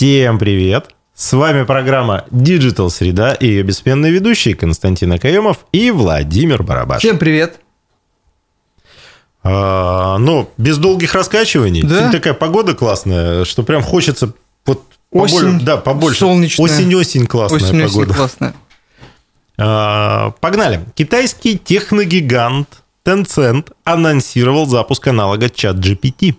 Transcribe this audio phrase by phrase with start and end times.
[0.00, 0.94] Всем привет!
[1.14, 7.00] С вами программа Digital Среда и ее бессменные ведущие Константин Акаемов и Владимир Барабаш.
[7.00, 7.60] Всем привет!
[9.42, 11.82] А, ну, без долгих раскачиваний.
[11.82, 11.88] Да.
[11.88, 14.32] Сегодня такая погода классная, что прям хочется
[14.64, 16.20] вот Осень поболее- да, побольше.
[16.20, 16.64] солнечная.
[16.64, 18.14] Осень-осень классная Осень, осень погода.
[18.14, 18.54] классная.
[19.58, 20.80] А, Погнали.
[20.94, 26.36] Китайский техногигант Tencent анонсировал запуск аналога ChatGPT.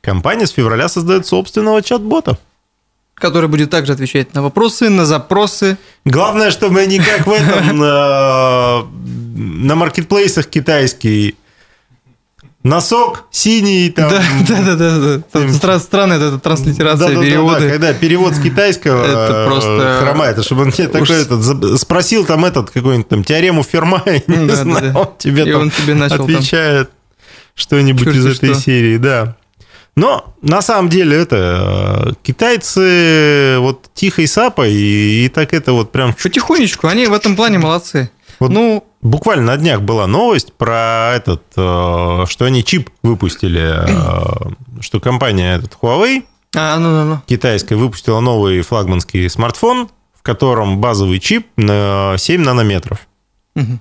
[0.00, 2.38] Компания с февраля создает собственного чат-бота.
[3.18, 5.76] Который будет также отвечать на вопросы, на запросы.
[6.04, 8.82] Главное, чтобы не как в этом э,
[9.64, 11.36] на маркетплейсах китайский
[12.62, 14.10] носок синий там.
[14.10, 14.98] Да, да, да, да,
[15.32, 15.40] да.
[15.48, 17.70] Стра- Странная эта транслитерация, Да-да-да-да, переводы.
[17.70, 22.44] когда перевод с китайского Это э, просто- хромает, чтобы он тебе такой этот, спросил там
[22.44, 25.00] этот какой-нибудь там теорему Ферма, не Да, знаю, да.
[25.00, 26.90] он тебе начал отвечает
[27.54, 28.60] что-нибудь из этой что.
[28.60, 29.36] серии, да.
[29.98, 35.90] Но на самом деле это э, китайцы вот тихой сапой и, и так это вот
[35.90, 38.10] прям Потихонечку, они в этом плане молодцы.
[38.38, 44.50] Вот Ну, Буквально на днях была новость про этот, э, что они чип выпустили, э,
[44.80, 46.24] что компания этот Huawei
[46.56, 47.20] а, ну, ну, ну.
[47.26, 53.00] китайская выпустила новый флагманский смартфон, в котором базовый чип на 7 нанометров.
[53.54, 53.80] Мгм.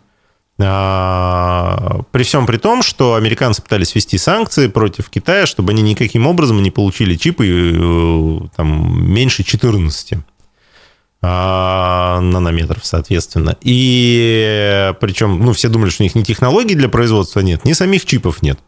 [0.60, 6.26] А, При всем при том, что американцы пытались ввести санкции против Китая, чтобы они никаким
[6.26, 10.14] образом не получили чипы э, там, меньше 14
[11.22, 13.56] а, нанометров, соответственно.
[13.62, 18.06] И причем, ну, все думали, что у них ни технологий для производства нет, ни самих
[18.06, 18.60] чипов нет.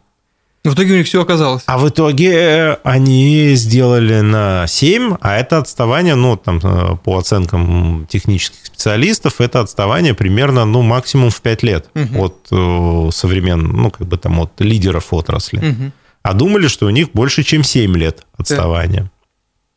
[0.62, 1.62] В итоге у них все оказалось.
[1.66, 7.16] А в итоге э, они сделали на 7, а это отставание, ну, там, э, по
[7.16, 12.16] оценкам технических специалистов, это отставание примерно, ну, максимум в 5 лет Мгм.
[12.20, 15.60] от э, современных, ну, как бы там, от лидеров отрасли.
[15.60, 15.92] Мгм.
[16.22, 19.10] А думали, что у них больше, чем 7 лет отставания.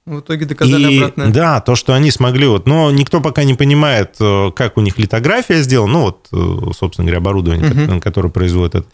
[0.06, 1.28] В итоге доказали И, обратное.
[1.30, 4.98] да, то, что они смогли, вот, но никто пока не понимает, э, как у них
[5.00, 8.88] литография сделана, ну, вот, собственно говоря, оборудование, ко- которое производит это.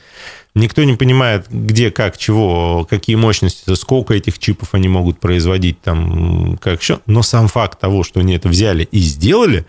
[0.56, 6.58] Никто не понимает, где, как, чего, какие мощности, сколько этих чипов они могут производить, там,
[6.58, 7.00] как еще.
[7.06, 9.66] Но сам факт того, что они это взяли и сделали,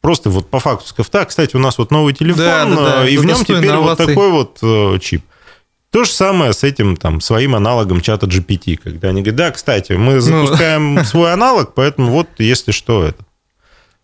[0.00, 3.04] просто вот по факту сказав, так, кстати, у нас вот новый телефон, Да, да, да,
[3.06, 4.06] э, и в это нем теперь вот оваций.
[4.06, 5.22] такой вот э, чип.
[5.90, 9.94] То же самое с этим там своим аналогом чата GPT, когда они говорят, да, кстати,
[9.94, 10.20] мы Ну.
[10.20, 13.24] запускаем свой аналог, поэтому вот если что это.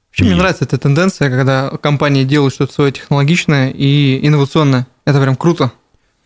[0.09, 4.88] Вообще, мне нравится эта тенденция, когда компании делают что-то свое технологичное и инновационное.
[5.04, 5.70] Это прям круто.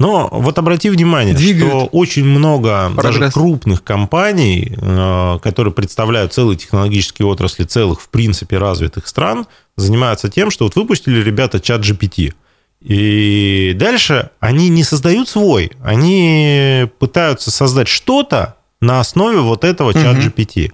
[0.01, 1.71] Но вот обрати внимание, Двигают.
[1.71, 3.35] что очень много даже Прогресс.
[3.35, 9.47] крупных компаний, э, которые представляют целые технологические отрасли целых, в принципе, развитых стран,
[9.77, 12.33] занимаются тем, что вот выпустили ребята чат GPT.
[12.81, 20.17] И дальше они не создают свой, они пытаются создать что-то на основе вот этого чат
[20.17, 20.73] GPT.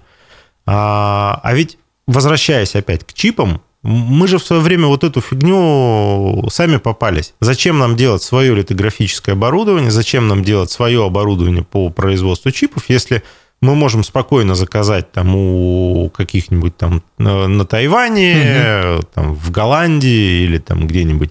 [0.67, 6.49] А, а ведь, возвращаясь опять к чипам, мы же в свое время вот эту фигню
[6.51, 7.35] сами попались.
[7.41, 13.23] Зачем нам делать свое литографическое оборудование, зачем нам делать свое оборудование по производству чипов, если
[13.61, 20.59] мы можем спокойно заказать там у каких-нибудь там на, на Тайване, там в Голландии или
[20.59, 21.31] там где-нибудь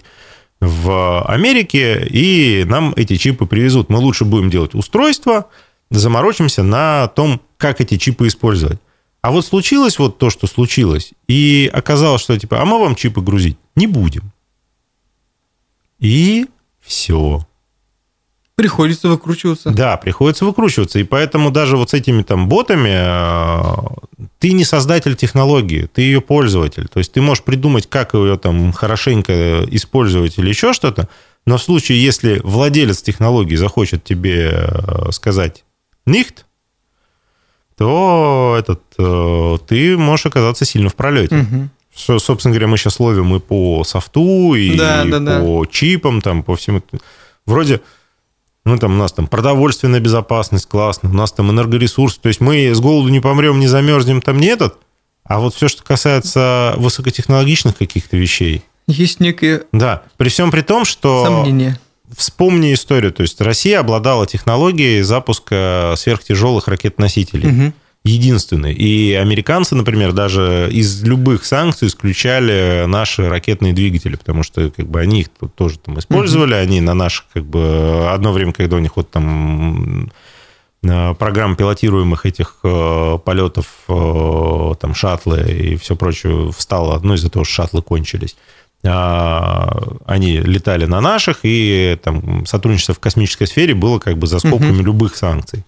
[0.60, 3.90] в Америке, и нам эти чипы привезут.
[3.90, 5.46] Мы лучше будем делать устройства,
[5.90, 8.78] заморочимся на том, как эти чипы использовать.
[9.26, 13.20] А вот случилось вот то, что случилось, и оказалось, что типа, а мы вам чипы
[13.20, 14.30] грузить не будем.
[15.98, 16.46] И
[16.80, 17.44] все.
[18.54, 19.70] Приходится выкручиваться.
[19.70, 21.00] Да, приходится выкручиваться.
[21.00, 26.20] И поэтому даже вот с этими там ботами э, ты не создатель технологии, ты ее
[26.20, 26.86] пользователь.
[26.86, 31.08] То есть ты можешь придумать, как ее там хорошенько использовать или еще что-то,
[31.46, 35.64] но в случае, если владелец технологии захочет тебе э, сказать
[36.06, 36.45] «нихт»,
[37.76, 41.70] то этот, э, ты можешь оказаться сильно в пролете.
[41.94, 45.40] Со- Собственно говоря, мы сейчас ловим и по софту, и Да, да, да.
[45.40, 46.82] по чипам, там, по всему.
[47.46, 47.80] Вроде,
[48.64, 52.74] ну, там, у нас там продовольственная безопасность классно, у нас там энергоресурсы, то есть мы
[52.74, 54.78] с голоду не помрем, не замерзнем, там не этот,
[55.24, 60.84] а вот все, что касается высокотехнологичных каких-то вещей, Есть некие да, при всем при том,
[60.84, 61.24] что...
[61.24, 61.78] сомнения.
[62.16, 67.48] Вспомни историю, то есть Россия обладала технологией запуска сверхтяжелых ракет-носителей.
[67.48, 67.74] Мгм.
[68.04, 68.72] единственный.
[68.72, 75.00] И американцы, например, даже из любых санкций исключали наши ракетные двигатели, потому что как бы
[75.00, 78.96] они их тоже там использовали, они на наших как бы одно время, когда у них
[78.96, 80.12] вот там
[80.84, 87.28] э, программ пилотируемых этих э, полетов, э, там шаттлы и все прочее встало, ну из-за
[87.28, 88.36] того, что шаттлы кончились.
[88.84, 94.38] А, Они летали на наших, и там сотрудничество в космической сфере было как бы за
[94.38, 95.64] скобками любых санкций.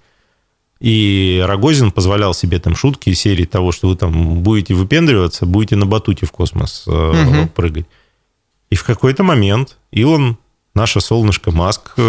[0.81, 5.75] И Рогозин позволял себе там шутки из серии того, что вы там будете выпендриваться, будете
[5.75, 7.49] на батуте в космос Мгм.
[7.49, 7.87] прыгать.
[8.71, 10.37] И в какой-то момент Илон,
[10.75, 12.01] наше солнышко Маск, э,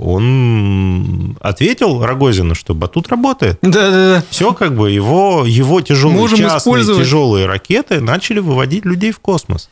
[0.00, 3.58] он ответил Рогозину, что батут работает.
[3.62, 4.24] Да-да-да.
[4.30, 7.04] Все как бы его, его тяжелые Можем частные использовать.
[7.04, 9.68] тяжелые ракеты начали выводить людей в космос.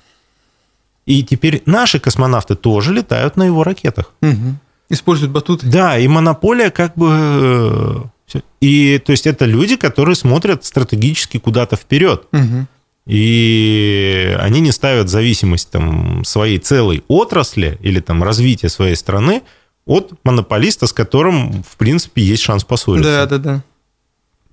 [1.09, 4.13] И теперь наши космонавты тоже летают на его ракетах.
[4.21, 4.59] Мгм.
[4.91, 5.67] Используют батуты.
[5.67, 8.11] Да, и монополия как бы...
[8.31, 8.41] э.
[8.61, 12.27] И то есть это люди, которые смотрят стратегически куда-то вперед.
[12.33, 12.69] Мгм.
[13.07, 19.41] И они не ставят зависимость там, своей целой отрасли или там, развития своей страны
[19.87, 23.27] от монополиста, с которым, в принципе, есть шанс поссориться.
[23.27, 23.65] Да-да-да.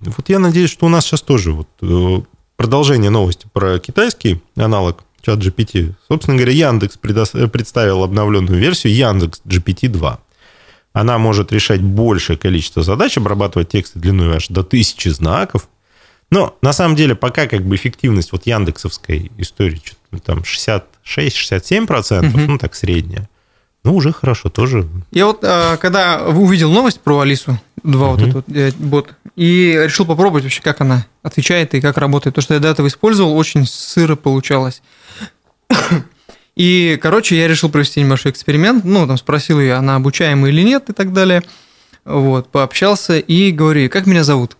[0.00, 2.22] Вот я надеюсь, что у нас сейчас тоже вот э,
[2.56, 5.94] продолжение новости про китайский аналог чат GPT.
[6.08, 6.98] Собственно говоря, Яндекс
[7.34, 10.18] э, представил обновленную версию Яндекс GPT-2.
[10.92, 15.68] Она может решать большее количество задач, обрабатывать тексты длиной аж до тысячи знаков.
[16.30, 22.46] Но на самом деле пока как бы эффективность вот яндексовской истории что-то там 66-67%, Мгм.
[22.46, 23.28] ну так средняя.
[23.84, 24.88] Ну, уже хорошо, тоже.
[25.12, 28.30] Я вот, а, когда увидел новость про Алису, два вот Мгм.
[28.30, 32.34] этот вот, э, бот, и решил попробовать вообще, как она отвечает и как работает.
[32.34, 34.82] То, что я до этого использовал, очень сыро получалось.
[36.56, 38.84] И, короче, я решил провести небольшой эксперимент.
[38.84, 41.42] Ну, там спросил ее, она обучаемая или нет и так далее.
[42.04, 44.56] Вот, пообщался и говорю, ей, как меня зовут?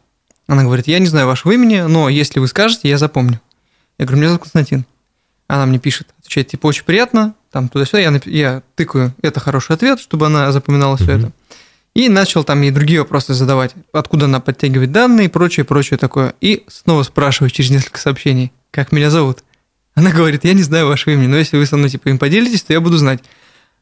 [0.46, 3.40] Она говорит, я не знаю вашего имени, но если вы скажете, я запомню.
[3.98, 4.84] Я говорю, меня зовут Константин.
[5.48, 8.00] Она мне пишет, отвечает, типа, очень приятно, там туда-сюда.
[8.00, 11.32] Я, я тыкаю, это хороший ответ, чтобы она запоминала все это.
[11.94, 16.34] И начал там ей другие вопросы задавать, откуда она подтягивает данные и прочее, прочее такое.
[16.40, 19.44] И снова спрашиваю через несколько сообщений, как меня зовут.
[19.96, 22.62] Она говорит, я не знаю вашего имени, но если вы со мной типа им поделитесь,
[22.62, 23.24] то я буду знать.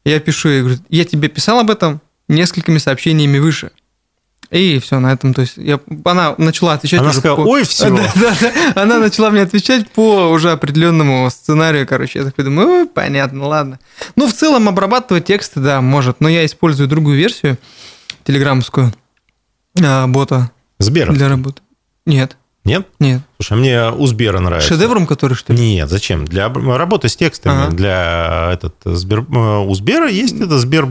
[0.05, 3.71] Я пишу ей, говорю, я тебе писал об этом несколькими сообщениями выше.
[4.51, 7.63] И все на этом, то есть я, она начала отвечать Она уже сказала, по- ой,
[7.65, 7.89] все.
[7.95, 8.81] Да, да, да.
[8.81, 12.19] Она начала мне отвечать по уже определенному сценарию, короче.
[12.19, 13.79] Я такой думаю, «Ой, понятно, ладно.
[14.15, 16.21] Ну, в целом, обрабатывать тексты, да, может.
[16.21, 17.57] Но я использую другую версию,
[18.23, 18.93] телеграммскую,
[19.83, 21.11] а, бота Сбер.
[21.11, 21.61] для работы.
[22.05, 22.87] Нет, Нет?
[22.99, 23.21] нет.
[23.45, 24.69] Слушай, а мне у Сбера нравится.
[24.69, 25.59] Шедевром, который, что ли?
[25.59, 26.25] Нет, зачем?
[26.25, 27.75] Для работы с текстами, Ага.
[27.75, 30.87] для этот Сбер, э, у Сбера есть это Сбер,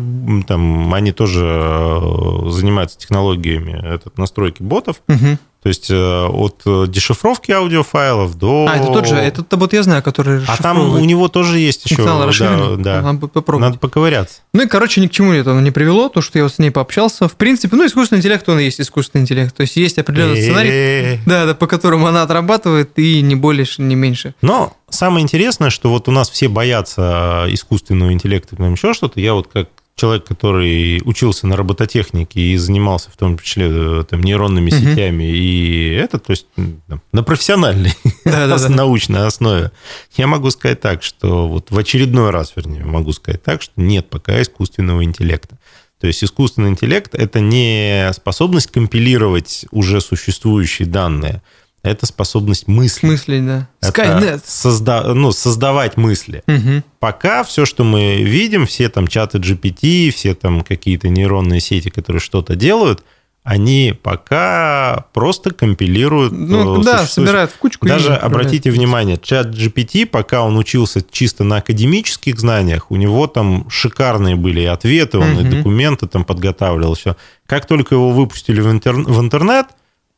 [0.47, 4.97] там они тоже э, занимаются технологиями этот, настройки ботов.
[5.09, 5.39] Мгм.
[5.65, 8.67] То есть э, от э, дешифровки аудиофайлов до...
[8.69, 11.87] А, это тот же, это вот я знаю, который А там у него тоже есть
[11.87, 12.05] еще...
[12.05, 13.00] Да, да.
[13.00, 13.71] Надо попробовать.
[13.71, 14.43] Надо поковыряться.
[14.53, 16.69] Ну и, короче, ни к чему это не привело, то, что я вот с ней
[16.69, 17.29] пообщался.
[17.29, 19.57] В принципе, ну, искусственный интеллект, он и есть искусственный интеллект.
[19.57, 23.82] То есть есть определенный сценарий, Э, да, да, по которому она отрабатывает, и не больше,
[23.82, 24.35] не меньше.
[24.43, 29.20] Но самое интересное, что вот у нас все боятся искусственного интеллекта, там еще что-то.
[29.20, 34.23] Я вот как человек, который учился на робототехнике и занимался в том числе э, там,
[34.23, 34.81] нейронными Мгм.
[34.81, 36.46] сетями и это, то есть
[36.88, 37.94] там, на профессиональной
[38.25, 38.69] Да, да, да.
[38.69, 39.70] научной основе,
[40.17, 44.11] я могу сказать так, что вот в очередной раз, вернее, могу сказать так, что нет
[44.11, 45.58] пока искусственного интеллекта.
[46.00, 51.40] То есть искусственный интеллект– это не способность компилировать уже существующие данные,
[51.85, 53.03] это способность мыслить.
[53.05, 53.69] Мыслить, да.
[53.83, 54.43] Skynet.
[54.45, 56.43] созда- ну, создавать мысли.
[56.47, 56.83] Мгм.
[56.99, 62.21] Пока все, что мы видим, все там чаты GPT, все там какие-то нейронные сети, которые
[62.21, 63.05] что-то делают,
[63.43, 66.33] они пока просто компилируют.
[66.33, 67.85] Ну, э, да, собирают в кучку.
[67.85, 73.26] и Даже обратите внимание, чат GPT, пока он учился чисто на академических знаниях, у него
[73.26, 75.50] там шикарные были и ответы, он и Мгм.
[75.59, 77.17] документы там подготавливал, все.
[77.47, 79.67] Как только его выпустили в, интер- в интернет,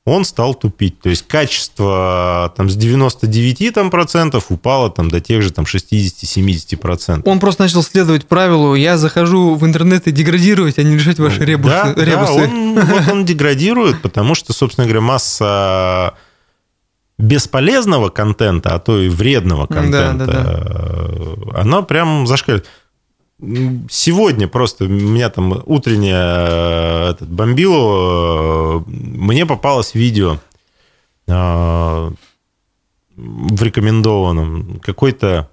[0.06, 1.00] он стал тупить.
[1.00, 6.76] То есть качество там с 99 там, процентов упало там, до тех же там 60-70
[6.76, 7.30] процентов.
[7.30, 11.44] Он просто начал следовать правилу, я захожу в интернет и деградировать, а не решать ваши
[11.44, 11.74] ребусы.
[11.74, 12.44] Да, да, ребусы.
[12.44, 16.14] он, вот он деградирует, потому что, собственно говоря, масса
[17.18, 22.66] бесполезного контента, а то и вредного Да, контента, да, э, она прям зашкаливает.
[23.38, 30.38] Сегодня просто у меня там утреннее э, этот, бомбило, э, мне попалось видео
[31.28, 32.10] э,
[33.16, 34.80] в рекомендованном.
[34.80, 35.50] Какой-то,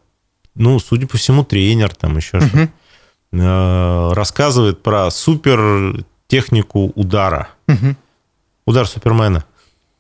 [0.55, 3.41] ну, судя по всему, тренер там еще что-то Мгм.
[3.41, 7.49] э, рассказывает про супер технику удара.
[7.67, 7.97] Мгм.
[8.65, 9.43] Удар Супермена.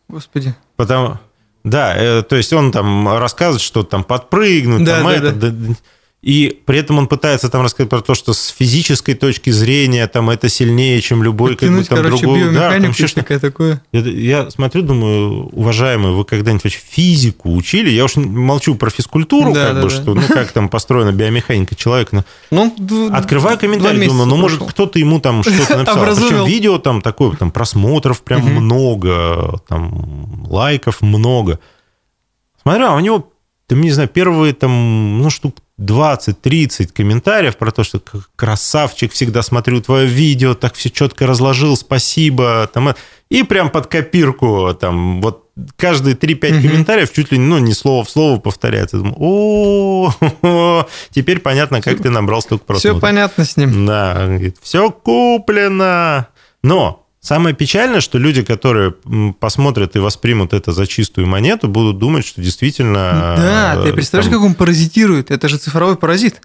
[0.07, 0.55] Господи.
[0.77, 1.19] Потому,
[1.65, 5.31] да, э, то есть он там рассказывает, что там подпрыгнуть, Да, там да, это.
[5.33, 5.73] да.
[6.23, 10.29] И при этом он пытается там рассказать про то, что с физической точки зрения там
[10.29, 12.53] это сильнее, чем любой как бы, там короче, другой.
[12.53, 17.89] Да, там еще что- такое я, я смотрю, думаю, уважаемые, вы когда-нибудь вообще физику учили?
[17.89, 19.95] Я уж молчу про физкультуру, Да, как да, бы, да.
[19.95, 22.23] что, ну, как там построена биомеханика человека.
[22.51, 26.05] но Ну, Открываю комментарий, думаю, ну, может, кто-то ему там что-то написал.
[26.05, 31.59] Причем видео там такое, там просмотров прям много, там лайков много.
[32.61, 33.29] Смотрю, а у него,
[33.67, 37.99] там, не знаю, первые там, ну, штук 20-30 комментариев про то, что
[38.35, 42.69] красавчик, всегда смотрю твое видео, так все четко разложил, спасибо.
[42.73, 42.95] Там, э,
[43.29, 46.61] и прям под копирку, там, вот каждые 3-5 Мгм.
[46.61, 48.97] комментариев чуть ли ну, не слово в слово повторяется.
[48.97, 53.01] Думаю, о, теперь понятно, как ты набрал столько Все просмотров.
[53.01, 53.85] понятно с ним.
[53.85, 54.29] Да,
[54.61, 56.27] все куплено.
[56.63, 58.93] Но самое печальное, что люди, которые
[59.39, 63.35] посмотрят и воспримут это за чистую монету, будут думать, что действительно...
[63.37, 65.31] Да, э, ты представляешь, там как он паразитирует?
[65.31, 66.41] Это же цифровой паразит.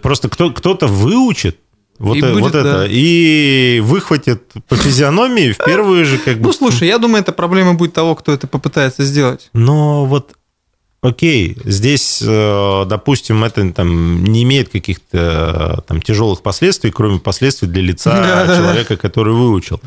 [0.00, 1.58] Просто кто, кто-то выучит
[1.98, 2.86] вот, И э- будет, вот это да.
[2.88, 6.46] и выхватит по физиономии в первые же как бы...
[6.46, 9.50] Ну, слушай, я думаю, это проблема будет того, кто это попытается сделать.
[9.52, 10.32] Но вот,
[11.02, 17.68] окей, здесь, э, допустим, это там не имеет каких-то э, там тяжелых последствий, кроме последствий
[17.68, 19.80] для лица человека, который выучил.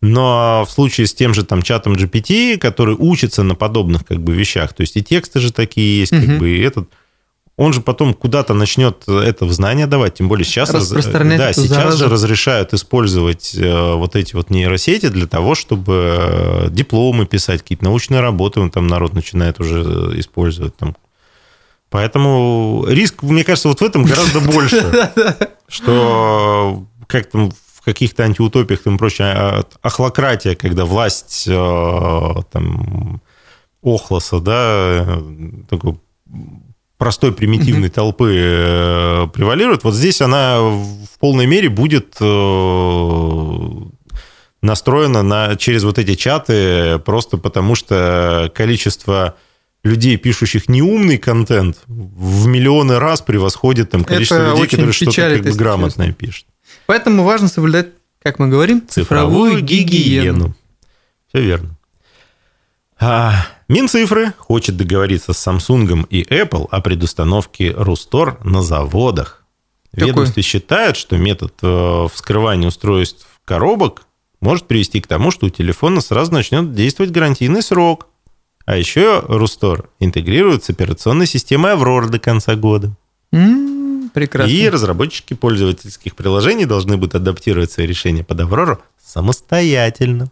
[0.00, 4.34] Но в случае с тем же там чатом GPT, который учится на подобных как бы
[4.34, 6.88] вещах, то есть и тексты же такие есть, как бы, и этот,
[7.56, 11.68] он же потом куда-то начнет это в знания давать, тем более сейчас, Распространять да, сейчас
[11.68, 11.98] заразу.
[11.98, 17.84] же разрешают использовать э, вот эти вот нейросети для того, чтобы э, дипломы писать, какие-то
[17.84, 20.96] научные работы, он там народ начинает уже э, использовать там.
[21.90, 25.10] Поэтому риск, мне кажется, вот в этом гораздо больше,
[25.68, 33.20] что как там в каких-то антиутопиях там прочее, а, охлократия, когда власть э, там
[33.82, 35.20] Охлоса, да, э,
[35.68, 35.98] такой
[37.02, 43.68] простой примитивной толпы э, превалирует, вот здесь она в полной мере будет э,
[44.62, 49.34] настроена на, через вот эти чаты, просто потому что количество
[49.82, 55.42] людей, пишущих неумный контент, в миллионы раз превосходит там, количество Это людей, которые что-то как
[55.42, 56.46] бы грамотное пишут.
[56.86, 57.88] Поэтому важно соблюдать,
[58.22, 60.54] как мы говорим, Цифровую гигиену.
[61.30, 61.76] Все верно.
[63.00, 69.44] А, Минцифры хочет договориться с Samsung и Apple о предустановке Рустор на заводах.
[69.92, 70.08] В Какой?
[70.08, 74.02] ведомстве считают, что метод э, вскрывания устройств коробок
[74.42, 78.08] может привести к тому, что у телефона сразу начнет действовать гарантийный срок.
[78.66, 82.92] А еще Рустор интегрирует с операционной системой Аврора до конца года.
[83.32, 84.52] М, Прекрасно.
[84.52, 90.30] И разработчики пользовательских приложений должны будут адаптировать свои решения под Аврору самостоятельно.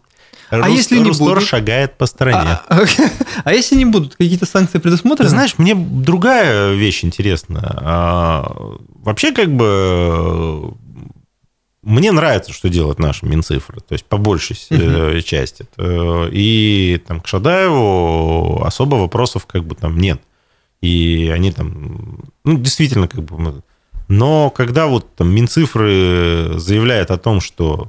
[0.49, 1.47] А если не Рустор будут?
[1.47, 2.59] шагает по стране.
[2.67, 2.83] А,
[3.45, 5.27] а если не будут, какие-то санкции предусмотрены?
[5.27, 7.61] Ты знаешь, мне другая вещь интересна.
[7.81, 10.73] А, Вообще, как бы,
[11.81, 15.65] мне нравится, что делают наши Минцифры, то есть по большей э, части.
[15.77, 20.21] Э, И там к Шадаеву особо вопросов как бы там нет.
[20.81, 23.63] И они там, ну, действительно, как бы...
[24.07, 27.87] Но когда вот там Минцифры заявляют о том, что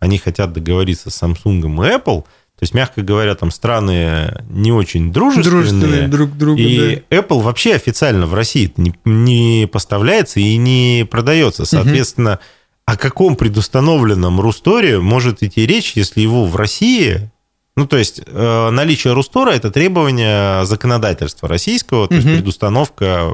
[0.00, 2.24] они хотят договориться с Samsung и Apple,
[2.60, 7.74] то есть, мягко говоря, там страны не очень дружественные, Дружественные друг другу, и Apple вообще
[7.74, 11.64] официально в России не, не поставляется и не продается.
[11.64, 12.38] Соответственно,
[12.84, 17.30] о каком предустановленном Русторе может идти речь, если его в России...
[17.76, 22.34] Ну, то есть, э, наличие Рустора– это требование законодательства российского, то есть Мгм.
[22.36, 23.32] предустановка...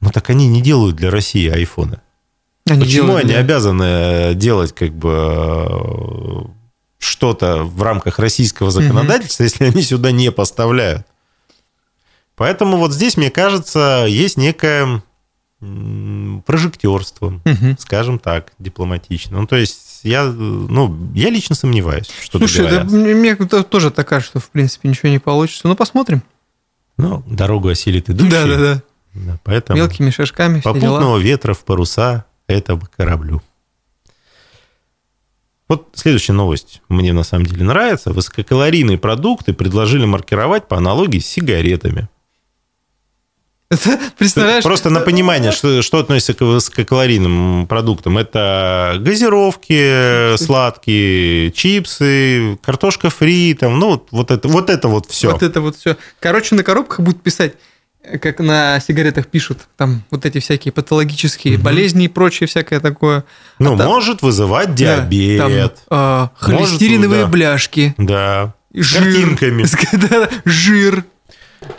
[0.00, 2.00] Ну, так они не делают для России айфоны.
[2.66, 6.40] Они Почему делают они обязаны делать как бы э,
[6.98, 11.06] что-то в рамках российского законодательства, если они сюда не поставляют?
[12.34, 15.02] Поэтому вот здесь, мне кажется, есть некое
[16.44, 17.78] прожектерство, Мгм.
[17.78, 19.40] скажем так, дипломатично.
[19.40, 24.06] Ну, то есть я, э, ну, я лично сомневаюсь, что Слушай, да, мне, тоже так
[24.06, 25.66] кажется, что в принципе ничего не получится.
[25.66, 26.22] Ну, посмотрим.
[26.98, 28.30] Ну, дорогу осилит идущий.
[28.30, 28.82] Да, да, да.
[29.14, 30.82] Да, поэтому Мелкими шажками все дела.
[30.82, 33.42] попутного ветра в паруса этого кораблю.
[35.68, 38.12] Вот следующая новость мне на самом деле нравится.
[38.12, 42.08] Высококалорийные продукты предложили маркировать по аналогии с сигаретами.
[43.68, 44.62] Это, представляешь?
[44.62, 48.16] Просто на понимание, что, что относится к высококалорийным продуктам.
[48.16, 55.32] Это газировки сладкие, чипсы, картошка фри, там, ну, вот- вот это вот, это вот все.
[55.32, 55.96] Вот это вот все.
[56.20, 57.54] Короче, на коробках будут писать,
[58.20, 61.62] как на сигаретах пишут, там вот эти всякие патологические Мгм.
[61.64, 63.24] болезни и прочее всякое такое.
[63.58, 65.74] ну, а там- может вызывать Да, диабет.
[65.74, 67.28] там, а, Может, холестериновые да.
[67.30, 67.94] бляшки.
[67.98, 68.54] Да.
[68.72, 69.02] Жир.
[69.02, 69.64] Картинками.
[70.10, 71.04] Да, жир.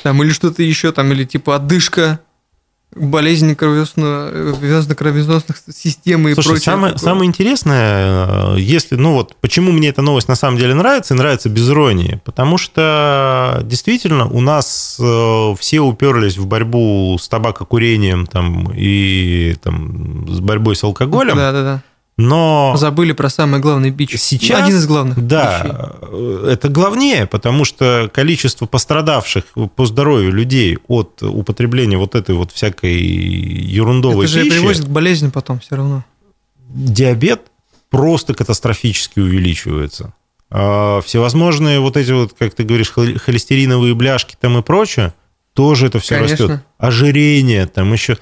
[0.04, 2.20] Там или что-то еще, там, или типа отдышка.
[2.96, 6.64] Болезни кровеносных систем и Слушай, прочее.
[6.64, 7.06] самое, такое.
[7.06, 11.18] самое интересное, э, если, ну вот, почему мне эта новость на самом деле нравится, и
[11.18, 18.26] нравится без иронии, потому что действительно у нас э, все уперлись в борьбу с табакокурением
[18.26, 21.84] там, и там, с борьбой с алкоголем, Да, да, да.
[22.18, 22.74] Но...
[22.78, 24.16] Забыли про самый главный бич.
[24.20, 25.18] Сейчас, Один из главных.
[25.18, 25.28] бичей.
[25.30, 29.46] Да, э, это главнее, потому что количество пострадавших
[29.76, 34.90] по здоровью людей от употребления вот этой вот всякой ерундовой Это же пищи, приводит к
[34.90, 36.04] болезням потом все равно.
[36.70, 37.42] диабет
[37.92, 40.14] просто катастрофически увеличивается.
[40.50, 45.14] А Всевозможные вот эти вот, как ты говоришь, хол- холестериновые бляшки там и прочее,
[45.54, 46.48] тоже это все Конечно.
[46.48, 46.66] растет.
[46.80, 48.18] Ожирение там еще...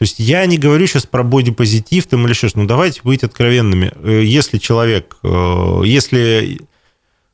[0.00, 3.92] То есть я не говорю сейчас про бодипозитив там или что-то, ну давайте быть откровенными.
[4.02, 6.62] Э, Если человек, э, если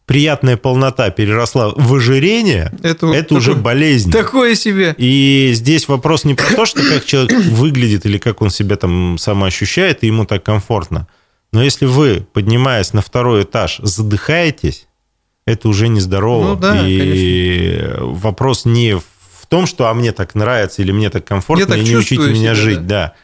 [0.04, 4.10] приятная полнота переросла в ожирение, Это, это уже такое- болезнь.
[4.10, 4.96] Такое себе.
[4.98, 9.16] И здесь вопрос не про то, что как человек выглядит или как он себя там
[9.16, 11.06] самоощущает, и ему так комфортно.
[11.52, 14.88] Но если вы, поднимаясь на второй этаж, задыхаетесь,
[15.46, 16.48] это уже нездорово.
[16.48, 19.04] Ну да, и вопрос не в
[19.48, 22.22] том, что а мне так нравится или мне так комфортно, Я так и не учите
[22.22, 23.14] меня себя, жить, да.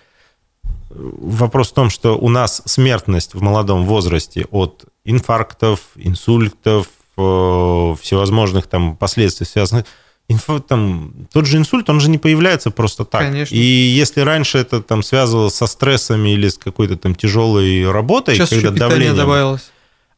[0.90, 6.86] Вопрос в том, что у нас смертность в молодом возрасте от инфарктов, инсультов,
[7.16, 9.86] э, всевозможных там последствий связанных.
[10.68, 13.22] Там, тот же инсульт, он же не появляется просто так.
[13.22, 13.54] Конечно.
[13.54, 18.50] И если раньше это там связывалось со стрессами или с какой-то там тяжелой работой, Сейчас
[18.50, 19.14] когда еще давление...
[19.14, 19.70] добавилось.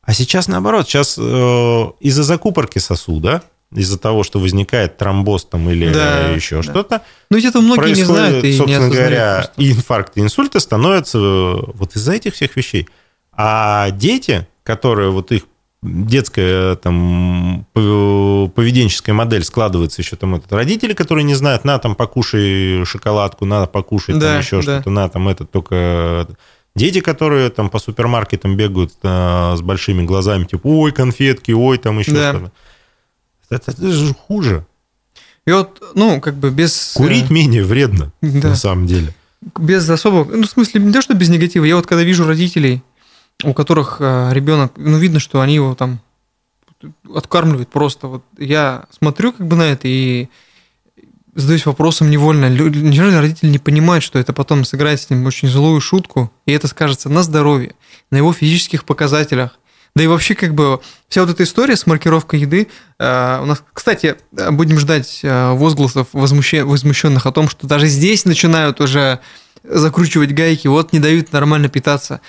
[0.02, 3.42] А сейчас наоборот, сейчас э, из-за закупорки сосуда,
[3.74, 6.62] из-за того, что возникает тромбоз там или Да, еще да.
[6.62, 9.62] что-то, Ну, ведь это многие не знают и не собственно осознают говоря, просто.
[9.62, 12.88] и инфаркты, и инсульты становятся э, вот из-за этих всех вещей.
[13.36, 15.42] А дети, которые вот их
[15.82, 21.94] детская там пов- поведенческая модель складывается еще там этот родители, которые не знают, на там
[21.94, 24.62] покушай шоколадку, на покушай Да, там еще да.
[24.62, 26.26] что-то, на там это только
[26.74, 31.98] дети, которые там по супермаркетам бегают э, с большими глазами, типа, ой, конфетки, ой, там
[31.98, 32.30] еще Да.
[32.30, 32.52] что-то.
[33.50, 34.66] Это, это же хуже.
[35.46, 36.96] И вот, ну, как бы без...
[36.96, 38.48] э, Курить менее вредно, Да.
[38.50, 39.14] на самом деле.
[39.58, 41.64] без особого, ну, в смысле, не то, что без негатива.
[41.64, 42.82] Я вот когда вижу родителей,
[43.42, 46.00] у которых ребенок, ну, видно, что они его там
[47.14, 48.06] откармливают просто.
[48.08, 50.28] Вот я смотрю как бы на это и
[51.34, 52.48] задаюсь вопросом невольно.
[52.48, 56.68] Неужели родители не понимают, что это потом сыграет с ним очень злую шутку, и это
[56.68, 57.74] скажется на здоровье,
[58.10, 59.58] на его физических показателях.
[59.96, 62.66] Да и вообще, как бы, вся вот эта история с маркировкой еды,
[62.98, 67.86] э, у нас, кстати, э, будем ждать э, возгласов возмуще- возмущенных о том, что даже
[67.86, 69.20] здесь начинают уже
[69.62, 72.20] закручивать гайки, вот не дают нормально питаться.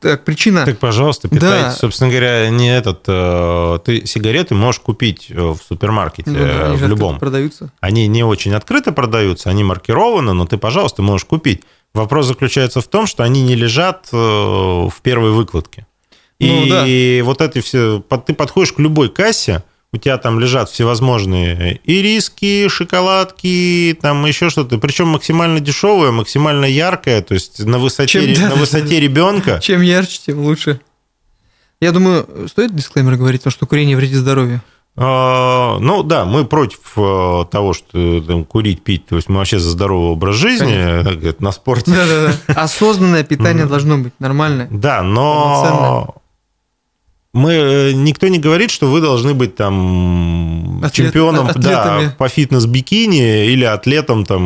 [0.00, 0.64] Так, причина...
[0.66, 1.36] Так, пожалуйста, Да.
[1.36, 1.78] питайтесь.
[1.78, 3.04] Собственно говоря, не этот...
[3.06, 7.18] э, Ты сигареты можешь купить э, в супермаркете, Ну да, они в любом.
[7.20, 7.70] продаются.
[7.80, 11.62] Они не очень открыто продаются, они маркированы, но ты, пожалуйста, можешь купить.
[11.94, 15.86] Вопрос заключается в том, что они не лежат в первой выкладке.
[16.40, 18.02] Ну, И вот это все...
[18.26, 19.62] Ты подходишь к любой кассе,
[19.94, 24.78] у тебя там лежат всевозможные ириски, шоколадки, там еще что-то.
[24.78, 29.60] Причем максимально дешевое, максимально яркое, то есть на высоте, Чем- да, на да, высоте ребенка.
[29.62, 30.80] Чем ярче, тем лучше.
[31.80, 34.62] Я думаю, стоит дисклеймер говорить, то, что курение вредит здоровью.
[34.96, 39.58] А, Ну да, мы против э, того, что там, курить, пить, то есть мы вообще
[39.58, 41.90] за здоровый образ жизни, как это, на спорте.
[41.92, 42.54] Да-да-да.
[42.62, 44.68] Осознанное питание должно быть нормальное.
[44.70, 46.14] Да, но
[47.34, 52.04] мы э, никто не говорит, что вы должны быть там Атлет- чемпионом атлетами.
[52.06, 54.42] да, по фитнес-бикини или атлетом там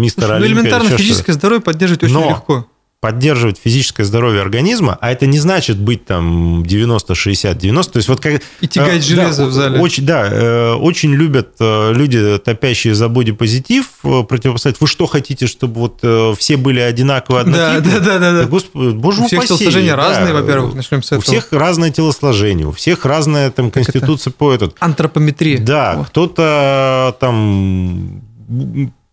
[0.00, 0.60] мистер Слушай, ну, Олимпия.
[0.60, 1.02] элементарно еще что-то.
[1.02, 2.66] физическое здоровье поддерживать очень Но легко.
[3.00, 7.92] Поддерживать физическое здоровье организма, а это не значит быть там 90, 60, 90.
[7.92, 8.42] То есть вот как...
[8.60, 9.78] И тягать э, железо да, в зале.
[9.78, 14.80] Очень, да, э, очень любят э, люди, топящие за бодипозитив, э, противопоставить.
[14.80, 18.00] Вы что хотите, чтобы вот э, все были одинаковые, Да, однотипные?
[18.00, 18.46] да, да, да, да.
[18.48, 20.02] Господи, боже У всех упаси, телосложения да.
[20.08, 21.22] разные, во-первых, начнем с У этого.
[21.22, 24.74] всех разное телосложение, у всех разная там конституция по этот.
[24.80, 25.60] Антропометрия.
[25.60, 26.08] Да, Вот.
[26.08, 28.22] кто-то там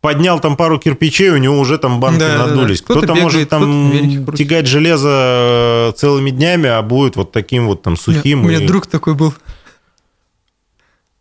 [0.06, 2.48] поднял там пару кирпичей, у него уже там банки Да, да, да.
[2.56, 2.82] надулись.
[2.82, 3.92] Кто-то Кто-то, бегает, может там
[4.26, 4.38] крутится.
[4.38, 8.46] тягать железо целыми днями, а будет вот таким вот там У меня- сухим.
[8.46, 9.34] У меня и- друг такой был.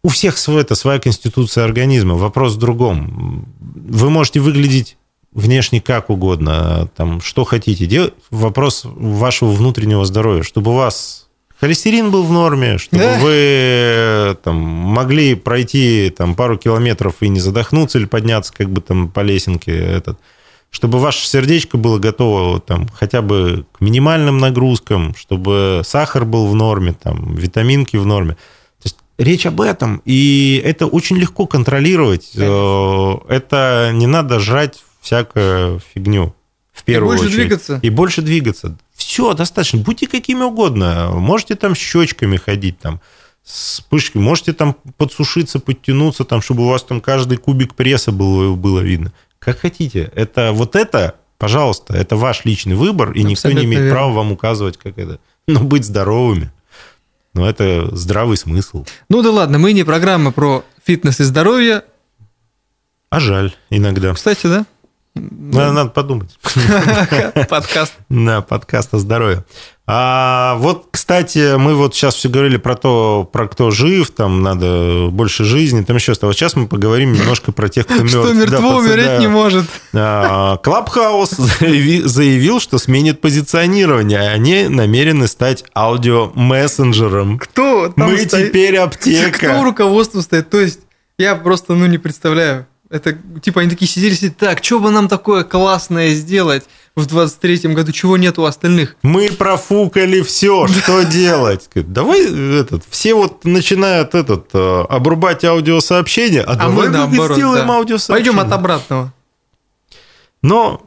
[0.03, 2.15] У всех свой, это своя конституция организма.
[2.15, 3.47] Вопрос в другом.
[3.75, 4.99] Вы можете выглядеть
[5.33, 8.13] внешне как угодно, там, что хотите делать.
[8.31, 11.24] Вопрос вашего внутреннего здоровья, чтобы у вас
[11.61, 13.19] холестерин был в норме, чтобы Да.
[13.21, 19.09] вы там, могли пройти там, пару километров и не задохнуться или подняться как бы там
[19.09, 19.73] по лесенке.
[19.77, 20.19] Этот,
[20.71, 26.55] чтобы ваше сердечко было готово там, хотя бы к минимальным нагрузкам, чтобы сахар был в
[26.55, 28.33] норме, там, витаминки в норме.
[28.35, 32.33] То есть речь об этом, и это очень легко контролировать.
[32.37, 36.35] Э, Это не надо жрать всякую фигню.
[36.73, 37.41] В первую больше очередь.
[37.41, 37.79] двигаться.
[37.83, 38.77] И больше двигаться.
[39.05, 39.81] Все, достаточно.
[39.81, 41.11] Будьте какими угодно.
[41.13, 43.03] Можете там щечками ходить, там,
[43.45, 44.23] с пышкой.
[44.23, 49.13] Можете там подсушиться, подтянуться, там, чтобы у вас там каждый кубик пресса было, было видно.
[49.39, 50.11] Как хотите.
[50.15, 53.95] Это вот это, пожалуйста, это ваш личный выбор, и никто Абсолютно не имеет верно.
[53.95, 55.21] права вам указывать, как это.
[55.47, 56.51] Но быть здоровыми.
[57.35, 58.87] Но это здравый смысл.
[59.11, 61.85] Ну да ладно, мы не программа про фитнес и здоровье.
[63.11, 64.15] А жаль иногда.
[64.15, 64.65] Кстати, да?
[65.15, 66.37] Надо, надо подумать.
[67.49, 67.95] Подкаст.
[68.09, 69.45] Да, подкаст о здоровье.
[69.87, 75.09] А вот, кстати, мы вот сейчас все говорили про то, про кто жив, там надо
[75.11, 76.27] больше жизни, там еще что.
[76.27, 78.11] Вот сейчас мы поговорим немножко про тех, кто мертв.
[78.25, 79.19] Что мертво умереть да.
[79.19, 79.67] не может.
[79.93, 87.39] А, Клабхаус заяви- заявил, что сменит позиционирование, и они намерены стать аудиомессенджером.
[87.39, 88.49] Кто Мы стоит?
[88.49, 89.59] теперь Кто аптека.
[89.61, 90.49] у руководства стоит?
[90.51, 90.81] То есть,
[91.19, 92.67] я просто, ну, не представляю.
[92.95, 96.63] Это, типа, они такие сидели, сидели, так, что бы нам такое классное сделать
[96.95, 98.95] в 23-м году, чего нет у остальных?
[99.03, 101.69] Мы профукали все, что делать?
[101.75, 102.25] Давай
[102.61, 107.75] этот, все вот начинают этот э, обрубать аудиосообщения, а, А давай мы наоборот, сделаем да.
[107.75, 108.33] аудиосообщение.
[108.33, 109.13] Пойдем от обратного.
[110.43, 110.81] Но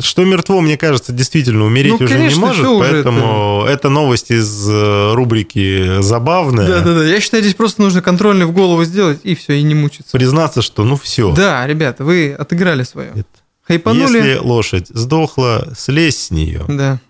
[0.00, 4.68] что мертво, мне кажется, действительно умереть Ну, уже конечно, не может, поэтому это новость из
[4.68, 6.66] э, рубрики «Забавная».
[6.66, 10.12] Да-да-да, я считаю, здесь просто нужно контрольный в голову сделать, и все, и не мучиться.
[10.12, 11.32] Признаться, что ну все.
[11.34, 13.24] Да, ребята, вы отыграли свое.
[13.62, 14.18] Хайпанули.
[14.18, 16.64] Если лошадь сдохла, слезь с нее.
[16.68, 17.00] Да.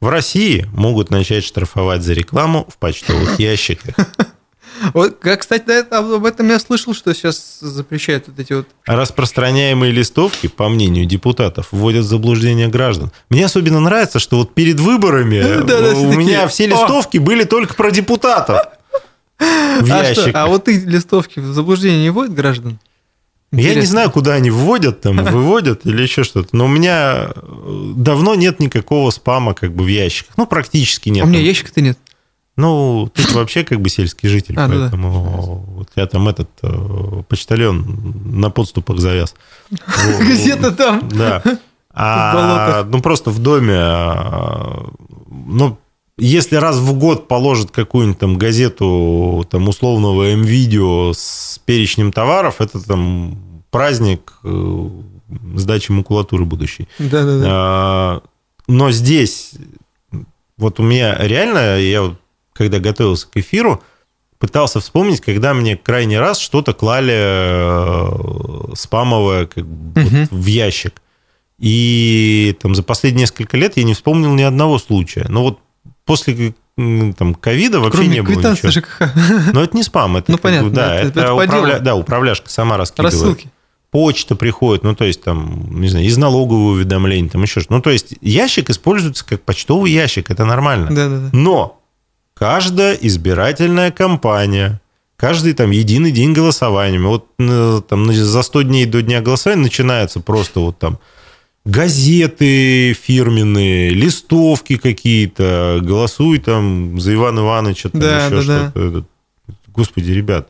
[0.00, 3.96] В России могут начать штрафовать за рекламу в почтовых ящиках.
[4.94, 8.66] Вот, кстати, об этом я слышал, что сейчас запрещают вот эти вот...
[8.86, 13.10] Распространяемые листовки, по мнению депутатов, вводят в заблуждение граждан.
[13.30, 17.44] Мне особенно нравится, что вот перед выборами все у такие, меня все «О!» листовки были
[17.44, 18.60] только про депутатов.
[19.38, 20.32] В А, что, ящиках.
[20.34, 22.78] а вот их листовки в заблуждение не вводят граждан?
[23.50, 23.90] Я не Интересно.
[23.92, 26.54] знаю, куда они вводят, там, выводят или еще что-то.
[26.54, 30.36] Но у меня э, давно нет никакого спама как бы в ящиках.
[30.36, 31.24] Ну, практически нет.
[31.24, 31.98] А у меня ящика-то нет.
[32.58, 34.80] Ну, ты вообще как бы сельский житель, А, ну да.
[34.80, 37.86] поэтому вот я там этот э, почтальон
[38.24, 39.34] на подступах завяз.
[40.20, 41.08] Где-то там.
[41.08, 41.42] Да.
[42.00, 44.88] А, ну, просто в доме, а,
[45.28, 45.78] ну,
[46.16, 52.78] если раз в год положат какую-нибудь там газету там условного М-видео с перечнем товаров, это
[52.86, 54.88] там праздник э,
[55.56, 56.86] сдачи макулатуры будущей.
[57.00, 57.46] Да-да-да.
[57.48, 58.22] А,
[58.68, 59.54] Но здесь,
[60.56, 62.14] вот у меня реально, я вот,
[62.58, 63.82] когда готовился к эфиру,
[64.38, 71.00] пытался вспомнить, когда мне крайний раз что-то клали э, спамовое как бы, вот в ящик.
[71.58, 75.26] И там за последние несколько лет я не вспомнил ни одного случая.
[75.28, 75.58] Но вот
[76.04, 78.70] после там ковида вообще Кроме не было ничего.
[78.70, 79.02] ЖКХ.
[79.52, 82.48] Но это не спам, это, Ну, бы, понятно, да, это- это, это управля- да, управляшка
[82.50, 83.48] сама раскидывает Рассылки.
[83.90, 87.80] почта приходит, ну, то есть, там, не знаю, из налогового уведомления, там еще что Ну,
[87.82, 90.86] то есть, ящик используется как почтовый ящик, это нормально.
[90.94, 91.30] Да-да-да.
[91.32, 91.77] Но
[92.38, 94.80] каждая избирательная кампания,
[95.16, 99.62] каждый там единый день голосования, вот э, там на- за 100 дней до дня голосования
[99.62, 100.98] начинается просто вот там
[101.64, 108.70] газеты фирменные, листовки какие-то, голосуй там за Ивана Ивановича, там Да, еще да, да.
[108.70, 108.80] что-то.
[108.80, 109.04] Это-
[109.74, 110.48] Господи, ребят,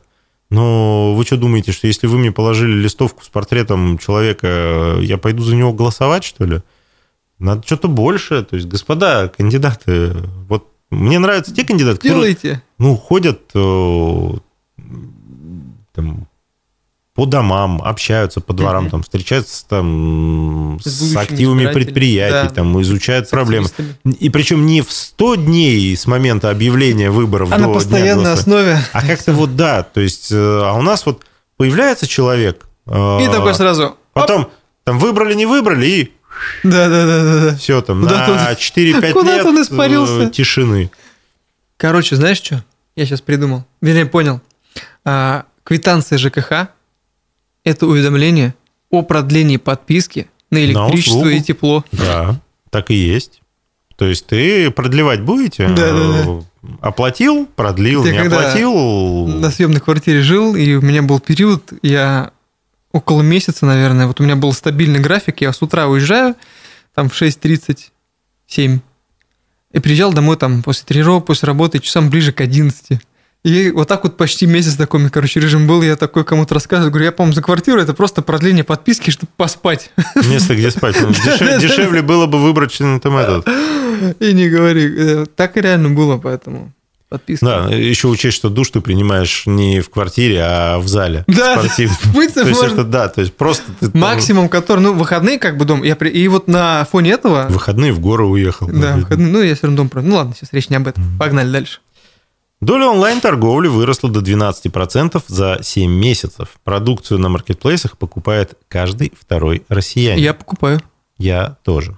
[0.49, 5.43] но вы что думаете, что если вы мне положили листовку с портретом человека, я пойду
[5.43, 6.59] за него голосовать, что ли?
[7.37, 8.43] Надо что-то больше.
[8.43, 10.13] То есть, господа кандидаты,
[10.47, 12.61] вот мне нравятся те кандидаты, которые Делайте.
[12.77, 14.29] ну, ходят э,
[15.93, 16.27] там,
[17.15, 22.53] по домам, общаются по дворам, там, встречаются там С с, активами предприятий, Да.
[22.55, 23.67] там, изучают С проблемы.
[24.19, 28.23] И причем не в 100 дней с момента объявления выборов А до на дня постоянной
[28.23, 28.73] голосования.
[28.73, 28.79] основе.
[28.93, 31.23] А как-то вот да, то есть, э, а у нас вот
[31.57, 33.83] появляется человек, э, И такой сразу.
[33.87, 33.97] оп.
[34.13, 34.49] потом
[34.85, 36.13] там выбрали, не выбрали, и
[36.63, 37.55] Да-да-да.
[37.55, 40.21] все там Куда-то на он- 4-5 куда-то лет он испарился.
[40.23, 40.91] э, тишины.
[41.77, 42.63] Короче, знаешь что?
[42.95, 43.65] Я сейчас придумал.
[43.81, 44.41] Вернее, понял.
[45.05, 46.67] А, квитанция ЖКХ–
[47.63, 48.53] это уведомление
[48.89, 51.29] о продлении подписки на электричество услугу.
[51.35, 51.85] и тепло.
[51.91, 53.41] Да, так и есть.
[53.95, 55.67] То есть ты продлевать будете?
[55.67, 56.23] Да-да-да.
[56.25, 56.41] Э,
[56.81, 59.27] Оплатил, продлил, Я не когда оплатил.
[59.27, 62.31] На съемной квартире жил, и у меня был период, я
[62.91, 66.35] около месяца, наверное, вот у меня был стабильный график, я с утра уезжаю,
[66.95, 68.79] там в 6.37,
[69.71, 72.99] и приезжал домой там после тренировок, после работы, часам ближе к 11.
[73.45, 77.05] И вот так вот почти месяц такой, короче, режим был, я такой кому-то рассказываю, говорю,
[77.05, 79.91] я, по-моему, за квартиру, это просто продление подписки, чтобы поспать.
[80.27, 80.97] Место, где спать.
[80.99, 83.47] Ну, деше- Дешевле было бы выбрать член там этот.
[84.19, 84.93] И не говори.
[84.97, 86.73] Э, Так и реально было, поэтому...
[87.09, 87.45] подписка.
[87.45, 91.25] Да, еще учесть, что душ ты принимаешь не в квартире, а в зале.
[91.27, 91.97] Да, спортивном.
[92.13, 92.73] То есть можно.
[92.73, 95.83] это да, то есть просто ты там Максимум, который, ну, выходные как бы дом.
[95.83, 96.09] Я при...
[96.09, 97.47] И вот на фоне этого...
[97.49, 98.67] выходные в горы уехал.
[98.67, 100.01] Да, выходные, ну, я все равно дом про.
[100.01, 101.03] Ну, ладно, сейчас речь не об этом.
[101.17, 101.79] Погнали дальше.
[102.61, 106.49] Доля онлайн-торговли выросла до 12% за 7 месяцев.
[106.63, 110.21] Продукцию на маркетплейсах покупает каждый второй россиянин.
[110.21, 110.81] Я покупаю.
[111.17, 111.97] Я тоже.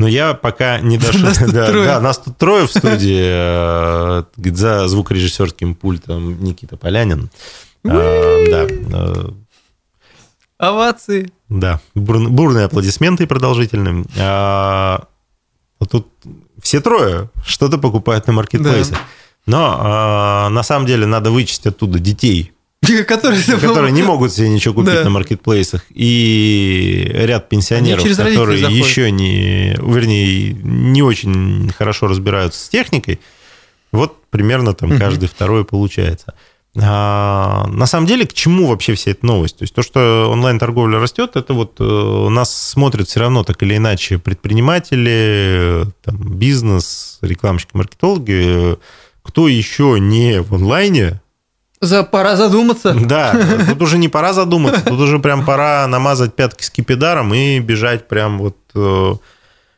[0.00, 1.20] Но я пока не дошел.
[1.20, 1.84] Нас тут да, трое.
[1.86, 3.20] да, нас тут трое в студии.
[3.22, 7.30] э, За звукорежиссерским пультом Никита Полянин.
[7.84, 7.90] А,
[8.50, 9.28] Да, э,
[10.58, 11.30] Овации.
[11.48, 14.04] да, бур- бурные аплодисменты продолжительные.
[14.18, 15.04] А,
[15.90, 16.08] Тут
[16.62, 18.96] все трое что-то покупают на маркетплейсе.
[19.46, 22.52] Но на самом деле надо вычесть оттуда детей,
[23.06, 23.42] Которые...
[23.42, 25.04] которые не могут себе ничего купить Да.
[25.04, 33.20] на маркетплейсах, и ряд пенсионеров, которые еще не, вернее, не очень хорошо разбираются с техникой.
[33.92, 34.98] Вот примерно там Мгм.
[34.98, 36.34] каждый второй получается.
[36.80, 39.58] А, на самом деле, к чему вообще вся эта новость?
[39.58, 43.76] То есть то, что онлайн-торговля растет, это вот э, нас смотрят все равно так или
[43.76, 48.76] иначе предприниматели, там, бизнес, рекламщики, маркетологи.
[49.22, 51.20] Кто еще не в онлайне,
[51.80, 52.92] За, пора задуматься.
[52.94, 53.34] да,
[53.68, 58.38] тут уже не пора задуматься, тут уже прям пора намазать пятки скипидаром и бежать прям
[58.38, 59.14] вот э,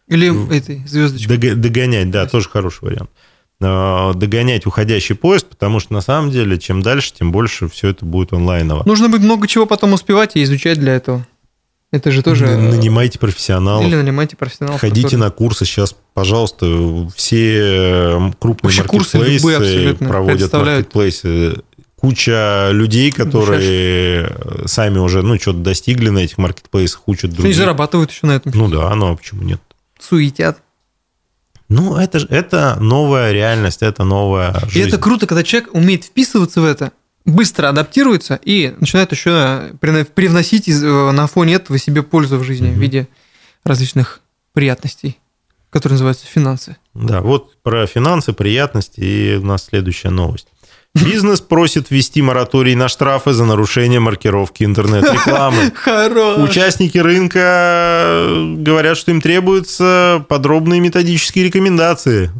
[0.09, 1.37] Или этой звездочкой.
[1.37, 3.11] дог- догонять, да, тоже хороший вариант.
[3.61, 8.05] Э, Догонять уходящий поезд, потому что на самом деле, чем дальше, тем больше все это
[8.05, 8.83] будет онлайново.
[8.85, 11.25] Нужно будет много чего потом успевать и изучать для этого.
[11.93, 12.47] Это же тоже...
[12.47, 13.87] Н- Нанимайте профессионалов.
[13.87, 14.81] Или нанимайте профессионалов.
[14.81, 16.67] Ходите которые- на курсы сейчас, пожалуйста,
[17.15, 21.63] все э, крупные Вообще курсы любые маркетплейсы абсолютно проводят маркетплейсы.
[22.03, 27.57] Куча людей, которые э, сами уже, ну, что-то достигли на этих маркетплейсах, учат Они других.
[27.57, 28.51] зарабатывают еще на этом.
[28.57, 29.61] Ну да, ну а почему нет?
[30.01, 30.61] Суетят.
[31.69, 34.89] Ну, это же это новая реальность, это новая И жизнь.
[34.89, 36.91] это круто, когда человек умеет вписываться в это,
[37.25, 42.43] быстро адаптируется и начинает еще прина- привносить из- э, на фоне этого себе пользу в
[42.43, 42.81] жизни в Мгм.
[42.81, 43.09] виде
[43.63, 44.23] различных
[44.55, 45.21] приятностей,
[45.71, 46.77] которые называются финансы.
[46.95, 50.49] Да, вот про финансы, приятности, и у нас следующая новость.
[50.95, 55.73] Бизнес просит ввести мораторий на штрафы за нарушение маркировки интернет-рекламы.
[55.75, 56.39] Хорош.
[56.39, 58.27] Участники рынка
[58.59, 62.31] говорят, что им требуются подробные методические рекомендации.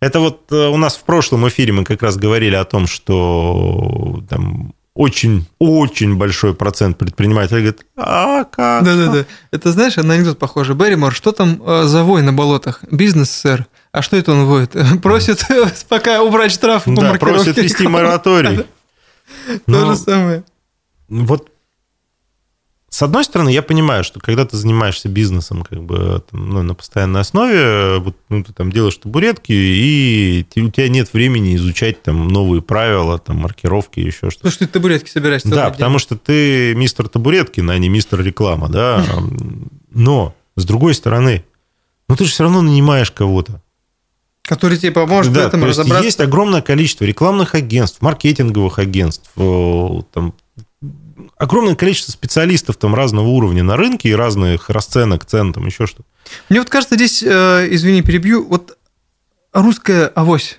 [0.00, 4.22] Это вот э, у нас в прошлом эфире мы как раз говорили о том, что
[4.28, 8.84] там очень-очень большой процент предпринимателей говорит, а как?
[8.84, 9.24] Да-да-да.
[9.50, 10.74] Это знаешь, на анекдот похоже.
[10.74, 12.84] Берримор, что там э, за вой на болотах?
[12.90, 13.66] Бизнес, сэр.
[13.92, 14.74] А что это он воет?
[15.02, 15.40] Просит
[15.88, 18.58] пока убрать штраф по Да, просят вести мораторий.
[19.46, 20.44] То Но же самое.
[21.08, 21.50] вот
[22.90, 26.74] с одной стороны, я понимаю, что когда ты занимаешься бизнесом как бы там, ну, на
[26.74, 32.28] постоянной основе, вот, ну, ты там делаешь табуретки, и у тебя нет времени изучать там
[32.28, 34.36] новые правила, там маркировки, еще что-то.
[34.38, 35.72] Потому что ты табуретки собираешь Да, день.
[35.74, 39.04] потому что ты мистер Табуреткин, а не мистер реклама, да.
[39.90, 41.44] Но, с другой стороны,
[42.08, 43.62] ну ты же все равно нанимаешь кого-то.
[44.48, 46.04] Который тебе поможет в Да, этом то есть разобраться.
[46.04, 50.34] есть огромное количество рекламных агентств, маркетинговых агентств, э, там,
[51.36, 56.04] огромное количество специалистов там разного уровня на рынке и разных расценок, цен, там еще что-то.
[56.48, 58.78] Мне вот кажется, здесь, э, извини, перебью, вот
[59.52, 60.56] русская авось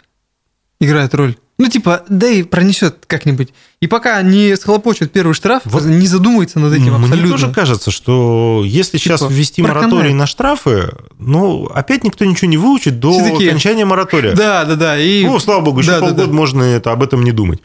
[0.80, 1.36] играет роль.
[1.62, 3.50] Ну, типа, да и пронесет как-нибудь.
[3.82, 7.32] И пока не схлопочет первый штраф, Вот не задумывается над этим Мне абсолютно.
[7.32, 9.91] тоже кажется, что если сейчас Типа, ввести проканает.
[9.91, 14.34] мораторий на штрафы, ну, опять никто ничего не выучит до Все такие, окончания моратория.
[14.34, 14.98] Да, да, да.
[14.98, 15.26] И...
[15.26, 16.34] Ну, слава богу, еще Да, да, полгода да.
[16.34, 17.60] можно это, об этом не думать.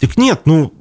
[0.00, 0.72] Так нет, ну,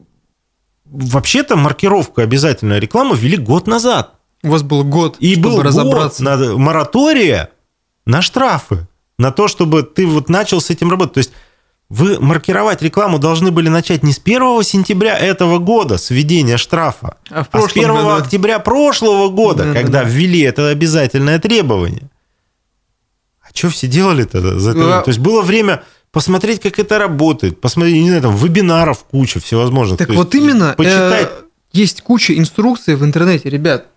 [0.86, 4.16] вообще-то маркировку обязательная реклама ввели год назад.
[4.42, 6.24] У вас был год, И чтобы был разобраться.
[6.24, 7.50] год на моратория
[8.06, 8.88] на штрафы,
[9.20, 11.14] на то, чтобы ты вот начал с этим работать.
[11.14, 11.32] То есть
[11.94, 17.18] вы маркировать рекламу должны были начать не с 1 сентября этого года, с введения штрафа,
[17.30, 20.10] А а с прошлом 1 году- октября прошлого года, Да, да, когда да.
[20.10, 22.10] ввели это обязательное требование.
[23.42, 24.58] А что все делали тогда?
[24.58, 25.00] за это Ну, время?
[25.00, 29.42] а- То есть было время посмотреть, как это работает, посмотреть, не знаю, там, вебинаров куча
[29.42, 29.98] всевозможных.
[29.98, 31.28] Так То есть вот именно, Почитать.
[31.30, 33.88] э, есть куча инструкций в интернете, ребят.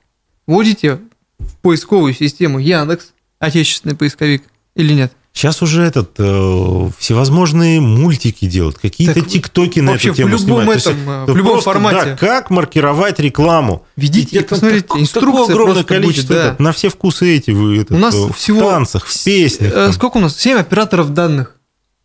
[0.48, 0.98] Вводите
[1.38, 4.42] в поисковую систему Яндекс, отечественный поисковик,
[4.74, 5.12] или нет?
[5.34, 10.62] Сейчас уже этот э, всевозможные мультики делают, какие-то Так тиктоки на эту тему в любом
[10.62, 10.68] снимают.
[10.68, 12.04] То есть этом, э, это в любом просто, формате.
[12.04, 13.84] да, как маркировать рекламу.
[13.96, 16.34] Введите и это посмотрите, так- инструкция такое огромное просто будет, количество.
[16.36, 16.46] да.
[16.46, 18.60] этот, на все вкусы эти вы этот, У нас э, всего...
[18.60, 19.72] в танцах, в песнях.
[19.74, 19.92] Э.
[19.92, 20.38] Сколько у нас?
[20.38, 21.56] 7 операторов данных.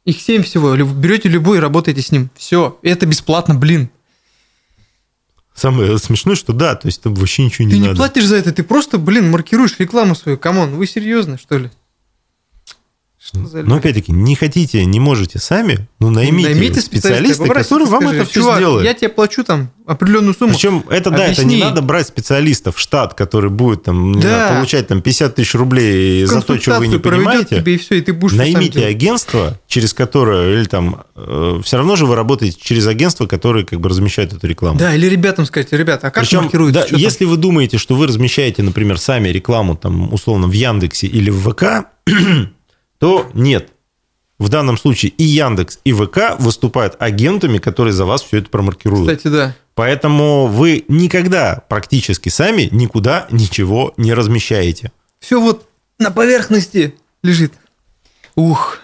[0.05, 0.75] Их 7 всего.
[0.75, 2.31] Берете любой и работаете с ним.
[2.35, 2.79] Все.
[2.81, 3.91] Это бесплатно, блин.
[5.53, 7.97] Самое смешное, что да, то есть там вообще ничего не ты не надо.
[7.97, 10.37] платишь за это, ты просто, блин, маркируешь рекламу свою.
[10.37, 11.69] Come on, вы серьезно, что ли?
[13.29, 13.79] Что за Но люди?
[13.79, 18.29] опять-таки, не хотите, не можете сами, ну наймите, Наймите специалиста, попросите, который вам скажи, это
[18.29, 18.85] все «Чувак, сделает.
[18.85, 20.53] Я тебе плачу там определенную сумму.
[20.53, 21.63] Причем это, да, это не Объясни.
[21.63, 24.21] надо брать специалиста в штат, который будет там, Да.
[24.21, 27.57] знаю, получать там 50 тысяч рублей за то, что вы не понимаете.
[27.57, 31.03] тебе, и все, и ты будешь Наймите агентство, через которое, или там,
[31.63, 34.79] все равно же вы работаете через агентство, которое как бы размещает эту рекламу.
[34.79, 36.81] Да, или ребятам сказать, ребята, а как Причем, маркируется?
[36.81, 36.99] да, там?
[36.99, 41.49] если вы думаете, что вы размещаете, например, сами рекламу, там, условно, в Яндексе или в
[41.51, 41.87] ВК,
[42.99, 43.69] то нет.
[44.37, 49.09] В данном случае и Яндекс, и ВК выступают агентами, которые за вас все это промаркируют.
[49.17, 49.55] Кстати, да.
[49.75, 54.91] Поэтому вы никогда практически сами никуда ничего не размещаете.
[55.19, 57.53] Все вот на поверхности лежит.
[58.35, 58.77] Ух,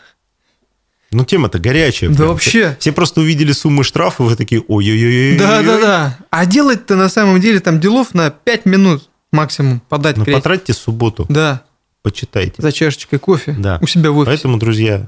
[1.11, 2.09] Ну, тема-то горячая.
[2.09, 2.29] Да прям.
[2.29, 2.75] вообще.
[2.79, 5.37] Все просто увидели суммы штрафа, вы такие, ой-ой-ой.
[5.37, 6.17] да-да-да.
[6.29, 11.25] А делать-то на самом деле там делов на 5 минут максимум подать Ну, потратьте субботу,
[11.29, 11.63] Да,
[12.05, 12.61] почитайте.
[12.61, 13.79] за чашечкой кофе Да.
[13.81, 14.31] у себя в офисе.
[14.31, 15.07] Поэтому, друзья,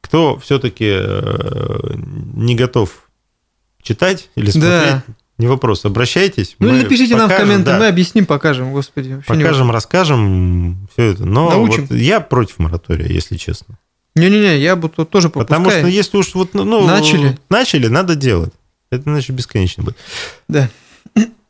[0.00, 0.84] кто все-таки
[2.34, 3.08] не готов
[3.82, 5.02] читать или смотреть, Да.
[5.38, 6.56] не вопрос, обращайтесь.
[6.58, 9.22] Ну, или напишите нам в покажем, комменты, да, мы объясним, покажем, господи.
[9.26, 11.24] покажем, расскажем все это.
[11.26, 11.86] Но Научим.
[11.86, 13.78] вот я против моратория, если честно.
[14.14, 15.86] Не-не-не, я бы тут тоже Потому пропускаю.
[15.86, 17.38] что если уж вот, ну, Начали.
[17.48, 18.52] начали, надо делать.
[18.90, 19.96] Это иначе бесконечно будет.
[20.48, 20.68] Да.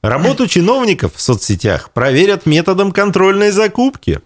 [0.03, 4.21] Работу чиновников в соцсетях проверят методом контрольной закупки.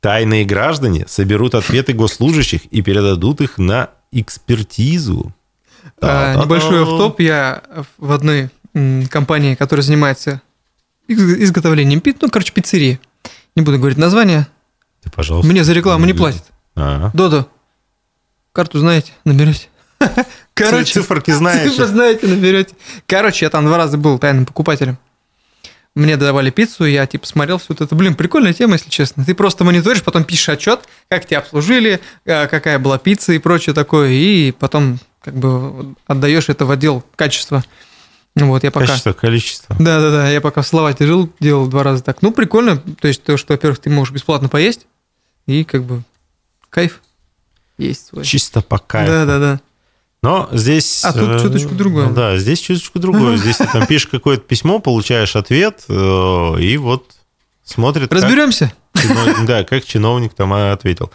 [0.00, 5.32] Тайные граждане соберут ответы госслужащих и передадут их на экспертизу.
[6.00, 6.36] А.
[6.36, 7.20] Небольшой автоп.
[7.20, 7.62] Я
[7.98, 8.50] в одной
[9.10, 10.40] компании, которая занимается
[11.08, 13.00] из- изготовлением пит, ну, короче, пиццерии.
[13.56, 14.46] Не буду говорить название.
[15.02, 15.50] Ты, пожалуйста.
[15.50, 16.44] Мне за рекламу не платят.
[16.76, 17.10] А.
[17.12, 17.48] Додо,
[18.52, 19.68] карту знаете, наберете.
[20.54, 21.70] Короче, циферки знаешь.
[21.70, 22.74] Цифры знаете, наберете.
[23.06, 24.98] Короче, я там два раза был тайным покупателем.
[25.98, 27.92] Мне давали пиццу, я типа смотрел все это.
[27.92, 29.24] Блин, прикольная тема, если честно.
[29.24, 33.74] Ты просто мониторишь, потом пишешь отчет, как тебя обслужили, э, какая была пицца и прочее
[33.74, 37.64] такое, и потом как бы отдаешь это в отдел качества.
[38.36, 38.86] Вот, я пока...
[38.86, 39.74] Качество, количество.
[39.80, 40.30] Да, да, да.
[40.30, 42.22] Я пока в Словакии жил, делал два раза так.
[42.22, 42.76] Ну, прикольно.
[42.76, 44.86] То есть, то, что, во-первых, ты можешь бесплатно поесть,
[45.46, 46.04] и как бы
[46.70, 47.00] кайф
[47.76, 48.24] есть свой.
[48.24, 49.10] Чисто по кайфу.
[49.10, 49.60] Да, да, да.
[50.22, 51.04] Но здесь...
[51.04, 52.10] А тут э, чуточку другое.
[52.10, 53.36] Да, здесь чуточку другое.
[53.38, 55.92] Здесь ты там пишешь какое-то письмо, получаешь ответ, э,
[56.60, 57.12] и вот
[57.64, 58.12] смотрит...
[58.12, 58.72] Разберемся?
[59.46, 61.12] Да, как чиновник там ответил.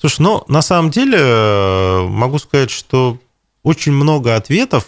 [0.00, 3.18] Слушай, ну, на самом деле, э, могу сказать, что
[3.62, 4.86] очень много ответов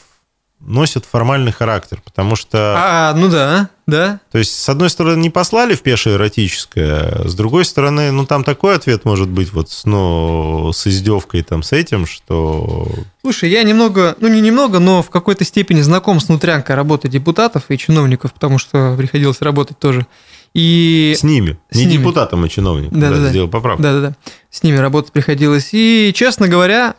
[0.60, 4.20] носят формальный характер, потому что, А, ну да, да.
[4.30, 8.44] то есть, с одной стороны, не послали в пешее эротическое, с другой стороны, ну, там
[8.44, 12.88] такой ответ может быть вот с, ну, с издевкой там с этим, что...
[13.22, 17.64] Слушай, я немного, ну не немного, но в какой-то степени знаком с внутрянкой работы депутатов
[17.68, 20.06] и чиновников, потому что приходилось работать тоже.
[20.54, 21.98] И С ними, С не ними.
[21.98, 23.22] депутатом, а чиновником, Да-да-да.
[23.22, 23.82] да, сделал поправку.
[23.82, 24.16] Да-да-да.
[24.50, 25.68] С ними работать приходилось.
[25.72, 26.94] И, честно говоря,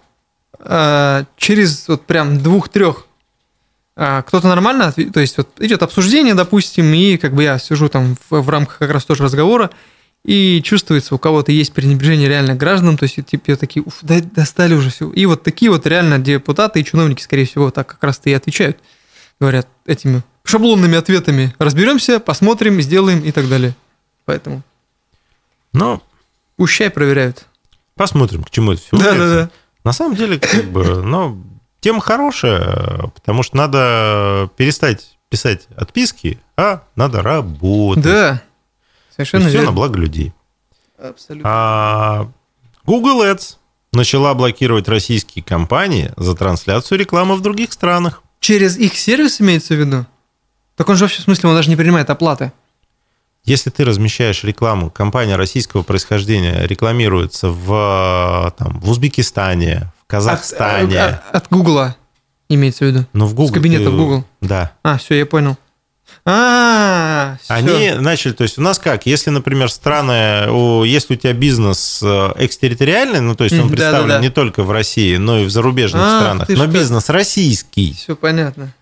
[0.59, 3.07] а, через вот прям двух-трех
[3.95, 8.41] кто-то нормально, то есть вот идет обсуждение, допустим, и как бы я сижу там в,
[8.41, 9.69] в рамках как раз тоже разговора,
[10.23, 14.19] и чувствуется, у кого-то есть пренебрежение реально к гражданам, то есть типа такие, уф, да,
[14.21, 15.09] достали уже все.
[15.11, 18.77] И вот такие вот реально депутаты и чиновники, скорее всего, так как раз-то и отвечают.
[19.39, 21.55] Говорят этими шаблонными ответами.
[21.57, 23.75] Разберемся, посмотрим, сделаем и так далее.
[24.25, 24.61] Поэтому
[25.73, 26.03] Но
[26.55, 27.47] пущай проверяют.
[27.95, 29.49] посмотрим, к чему это все Да-да-да.
[29.83, 31.41] На самом деле, как бы, ну,
[31.81, 38.03] тема хорошая, потому что надо перестать писать отписки, а надо работать.
[38.03, 38.41] Да,
[39.09, 39.75] И совершенно все на верно.
[39.75, 40.33] благо людей.
[40.97, 41.49] Абсолютно.
[41.49, 42.27] А
[42.85, 43.55] Google Ads
[43.93, 48.23] начала блокировать российские компании за трансляцию рекламы в других странах.
[48.39, 50.05] Через их сервис имеется в виду?
[50.75, 52.51] Так он же вообще, в смысле, он даже не принимает оплаты.
[53.43, 60.99] Если ты размещаешь рекламу, компания российского происхождения рекламируется в, там, в Узбекистане, в Казахстане.
[60.99, 61.95] От, от- от Гугла
[62.49, 63.05] имеется в виду.
[63.13, 64.25] но в Google с кабинета ты- в Google.
[64.41, 64.71] Да.
[64.83, 65.57] А, все, я понял.
[66.25, 67.37] А.
[67.47, 72.01] Они начали, то есть у нас как, если, например, страны, у- если у тебя бизнес
[72.03, 76.01] э, экстерриториальный, ну то есть он представлен не только в России, но и в зарубежных
[76.03, 77.93] Ах, странах, но бизнес российский.
[77.93, 78.73] Все понятно.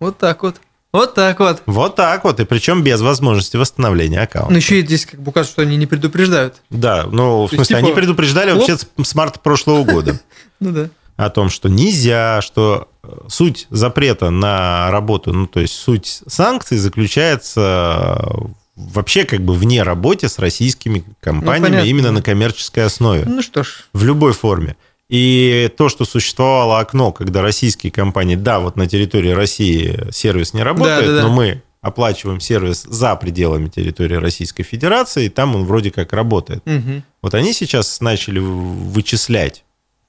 [0.00, 0.56] Вот так вот.
[0.92, 1.62] Вот так вот.
[1.66, 4.52] Вот так вот, и причем без возможности восстановления аккаунта.
[4.52, 6.56] Ну, еще и здесь как бы указывают, что они не предупреждают.
[6.70, 8.68] Да, ну, в То есть, смысле, они типа, предупреждали хлоп.
[8.68, 10.18] вообще с марта прошлого года
[10.60, 10.88] Ну да.
[11.16, 16.78] о том, что нельзя, что э, суть запрета на работу, ну, то есть суть санкций
[16.78, 18.46] заключается э,
[18.76, 21.88] вообще как бы вне работе с российскими компаниями понятно.
[21.88, 23.24] именно на коммерческой основе.
[23.26, 23.84] Ну что ж.
[23.92, 24.76] в любой форме.
[25.08, 30.62] И то, что существовало окно, когда российские компании, да, вот на территории России сервис не
[30.62, 31.22] работает, Да-да-да.
[31.22, 36.64] но мы оплачиваем сервис за пределами территории Российской Федерации, и там он вроде как работает.
[36.66, 37.04] Мгм.
[37.22, 39.64] Вот они сейчас начали вычислять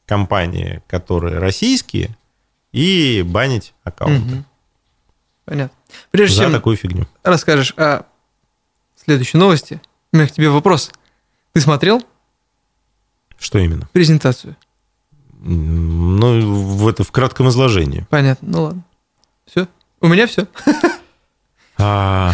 [0.06, 2.18] компании, которые российские,
[2.74, 4.46] и банить аккаунты Мгм.
[5.46, 5.78] Понятно.
[6.12, 7.08] Прежде за чем такую фигню.
[7.24, 8.04] расскажешь о
[9.04, 9.82] следующей новости,
[10.12, 10.92] у меня к тебе вопрос.
[11.54, 12.04] Ты смотрел
[13.40, 13.88] Что именно?
[13.94, 14.56] презентацию?
[15.40, 18.06] Ну, в это в кратком изложении.
[18.10, 18.48] Понятно.
[18.52, 18.84] Ну ладно.
[19.46, 19.68] Все?
[20.02, 20.48] У меня все.
[21.82, 22.34] А,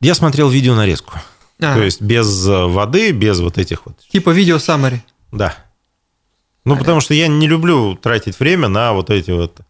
[0.00, 1.14] я смотрел видео нарезку.
[1.58, 3.98] То есть без э, воды, без вот этих вот.
[4.10, 5.00] Типа видео summary.
[5.32, 5.56] Да.
[6.64, 9.60] Ну, потому что я не люблю тратить время на вот эти вот...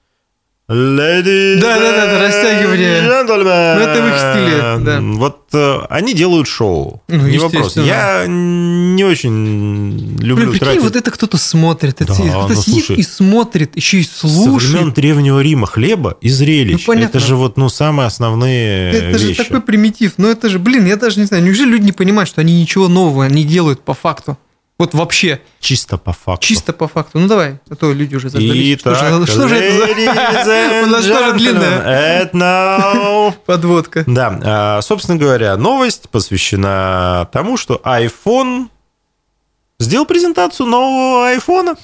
[0.71, 3.01] Ladies Да-да-да, это растягивание.
[3.01, 3.75] and gentlemen.
[3.75, 5.01] Ну, это в их стиле, да.
[5.19, 7.03] Вот э, они делают шоу.
[7.09, 7.77] Ну, не вопрос.
[7.77, 10.81] Я не очень люблю Блин, тратить...
[10.81, 12.01] вот это кто-то смотрит.
[12.01, 14.95] Это Да, кто-то ну, сидит слушай, и смотрит, еще и Со времен слушает.
[14.95, 16.87] Древнего Рима хлеба и зрелищ.
[16.87, 17.19] Ну, понятно.
[17.19, 19.43] это же вот, ну, самые основные Это же вещи.
[19.43, 20.13] такой примитив.
[20.19, 22.87] Но это же, блин, я даже не знаю, неужели люди не понимают, что они ничего
[22.87, 24.39] нового не делают по факту?
[24.81, 26.47] Вот вообще, Чисто по факту.
[26.47, 27.19] чисто по факту.
[27.19, 28.81] Ну давай, а то люди уже заждались.
[28.81, 30.83] Что Итак, же- что же это за...
[30.85, 34.05] У нас тоже длинная now- подводка.
[34.07, 38.69] Да, а, собственно говоря, новость посвящена тому, что iPhone
[39.79, 41.77] сделал презентацию нового айфона.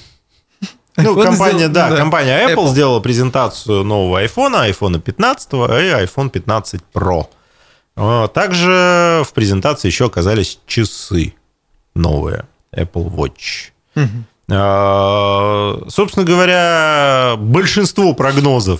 [0.97, 2.69] Ну, iPhone компания, сделал- да, да, компания Apple, Apple.
[2.69, 5.55] сделала презентацию нового iPhone, iPhone 15 и
[6.03, 7.27] iPhone 15 Pro.
[7.95, 11.35] А, Также в презентации еще оказались часы
[11.93, 13.71] новые, Apple Watch.
[14.49, 18.79] А, Собственно говоря, большинство прогнозов,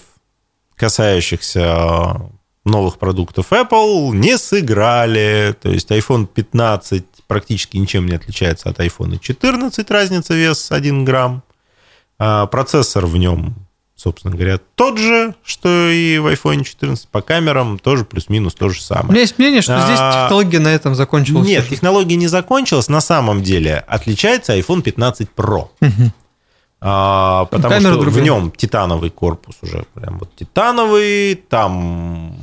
[0.75, 2.21] касающихся
[2.63, 5.55] новых продуктов Apple, не сыграли.
[5.61, 11.43] То есть iPhone 15 практически ничем не отличается от iPhone 14, разница вес 1 грамм.
[12.19, 13.66] А Процессор в нем,
[13.97, 17.09] собственно говоря, тот же, что и в iPhone 14.
[17.09, 19.09] По камерам тоже плюс-минус то же У самое.
[19.09, 21.45] меня есть мнение, что здесь А, технология на этом закончилась.
[21.47, 21.71] Нет, уже.
[21.71, 22.87] технология не закончилась.
[22.89, 25.69] На самом деле отличается iPhone 15 Pro.
[26.79, 28.21] А, потому камера что другая.
[28.21, 32.35] в нем титановый корпус уже прям вот титановый, там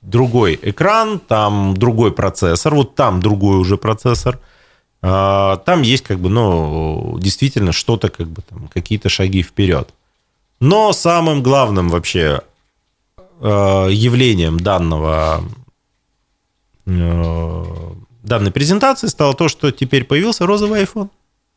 [0.00, 4.40] другой экран, там другой процессор, вот там другой уже процессор.
[5.00, 9.88] А, Там есть как бы, ну, действительно что-то как бы там, какие-то шаги вперед.
[10.62, 12.40] Но самым главным вообще
[13.40, 15.42] э, явлением данного
[16.86, 17.64] э,
[18.22, 21.08] данной презентации стало то, что теперь появился розовый iPhone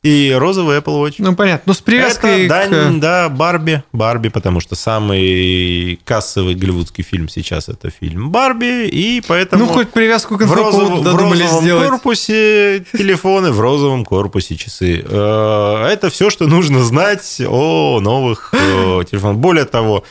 [0.05, 1.15] и розовый Apple Watch.
[1.17, 1.63] Ну, понятно.
[1.65, 2.99] Но с привязкой Это к...
[2.99, 3.83] да, Барби.
[3.91, 9.89] Барби, потому что самый кассовый голливудский фильм сейчас это фильм Барби, и поэтому Ну, хоть
[9.89, 11.89] привязку к в, розов- в розовом сделать.
[11.89, 15.03] корпусе телефоны, в розовом корпусе часы.
[15.07, 19.37] Э, Это все, что нужно знать о новых э, телефонах.
[19.37, 20.03] Более того,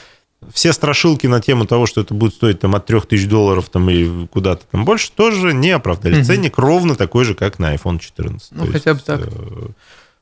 [0.52, 4.26] все страшилки на тему того, что это будет стоить там, от 3000 долларов там, и
[4.26, 6.22] куда-то там больше, тоже не оправдали.
[6.22, 8.48] Ценник ровно такой же, как на iPhone 14.
[8.52, 9.20] Ну, хотя бы так.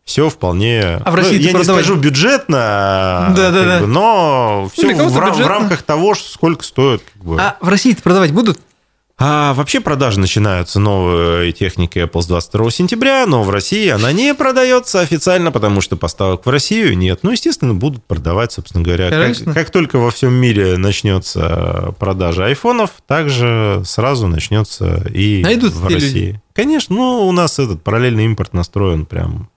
[0.05, 1.01] все вполне...
[1.05, 3.65] А в России ну, я не продавать- скажу бюджетно, Да-да-да.
[3.65, 7.03] как бы, но все кого-то в, в рамках того, сколько стоит.
[7.13, 7.41] Как бы.
[7.41, 8.61] А в России-то продавать будут?
[9.25, 14.35] А вообще продажи начинаются новой техники Apple с 22 сентября, но в России она не
[14.35, 17.21] продается официально, потому что поставок в Россию нет.
[17.23, 19.11] Ну, естественно, будут продавать, собственно говоря.
[19.11, 19.45] Конечно.
[19.45, 25.87] Как, как только во всем мире начнется продажа айфонов, также сразу начнется и Найдутся в
[25.87, 26.43] России.
[26.53, 29.49] Конечно, ну, у нас этот параллельный импорт настроен прям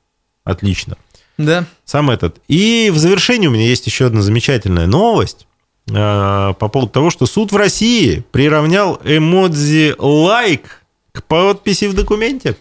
[0.43, 0.95] отлично.
[1.39, 1.65] Да.
[1.85, 2.37] Сам этот.
[2.47, 5.47] И в завершении у меня есть еще одна замечательная новость
[5.89, 12.57] э, по поводу того, что суд в России приравнял эмодзи лайк к подписи в документе.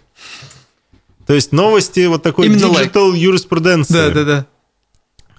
[1.27, 3.93] То есть новости вот такой Именно digital юриспруденции.
[3.93, 4.47] Да, да, да.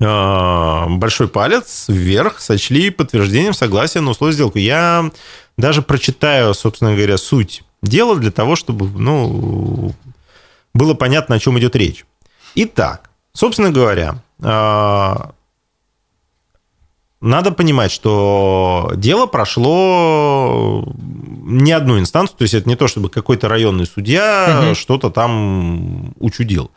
[0.01, 4.59] А, большой палец вверх сочли подтверждением согласия на условия сделки.
[4.59, 5.09] Я
[5.57, 9.93] даже прочитаю, собственно говоря, суть дела для того, чтобы ну,
[10.73, 12.05] было понятно, о чем идет речь.
[12.55, 15.31] Итак, собственно говоря, а,
[17.25, 23.47] надо понимать, что дело прошло не одну инстанцию, то есть это не то, чтобы какой-то
[23.47, 24.75] районный судья Мгм.
[24.75, 26.71] что-то там учудил.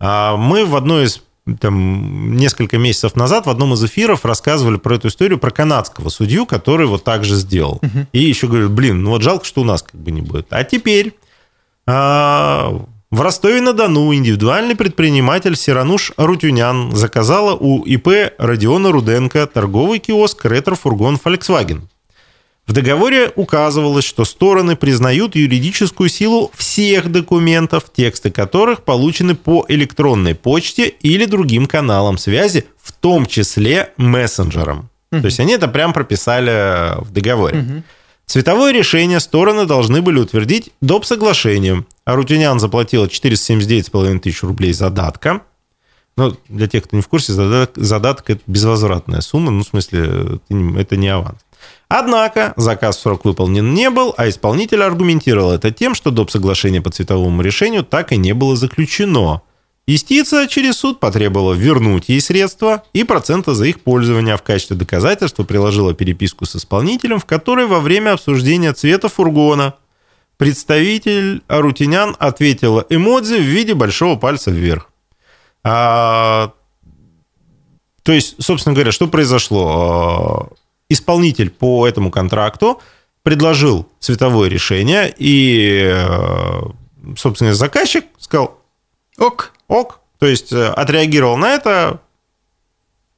[0.00, 1.22] А Мы в одной из
[1.60, 6.44] там, несколько месяцев назад в одном из эфиров рассказывали про эту историю про канадского судью,
[6.46, 7.80] который вот так же сделал.
[8.12, 10.46] И еще говорят, блин, ну вот жалко, что у нас как бы не будет.
[10.50, 11.14] А теперь
[11.86, 21.18] а, в Ростове-на-Дону индивидуальный предприниматель Сирануш Рутюнян заказала у ИП Родиона Руденко торговый киоск ретро-фургон
[21.22, 21.82] Volkswagen.
[22.66, 30.34] В договоре указывалось, что стороны признают юридическую силу всех документов, тексты которых получены по электронной
[30.34, 34.90] почте или другим каналам связи, в том числе мессенджерам.
[35.10, 37.82] То есть они это прям прописали в договоре.
[38.28, 41.06] Цветовое решение стороны должны были утвердить доп.
[41.06, 41.86] соглашением.
[42.04, 45.40] Арутюнян заплатила 479,5 тысяч рублей задатка.
[46.18, 50.40] Ну, для тех, кто не в курсе, задаток, задаток– это безвозвратная сумма, ну, в смысле,
[50.76, 51.38] это не аванс.
[51.88, 56.30] Однако заказ в срок выполнен не был, а исполнитель аргументировал это тем, что доп.
[56.30, 59.40] соглашение по цветовому решению так и не было заключено.
[59.88, 64.76] Юстиция через суд потребовала вернуть ей средства и процента за их пользование, а в качестве
[64.76, 69.76] доказательства приложила переписку с исполнителем, в которой во время обсуждения цвета фургона
[70.36, 74.90] представитель Арутинян ответила эмодзи в виде большого пальца вверх.
[75.64, 76.52] А,
[78.02, 80.50] то есть, собственно говоря, что произошло?
[80.50, 80.54] А,
[80.90, 82.82] исполнитель по этому контракту
[83.22, 86.60] предложил цветовое решение, и, э,
[87.16, 88.58] собственно, заказчик сказал,
[89.16, 92.00] ок, ок, то есть э, отреагировал на это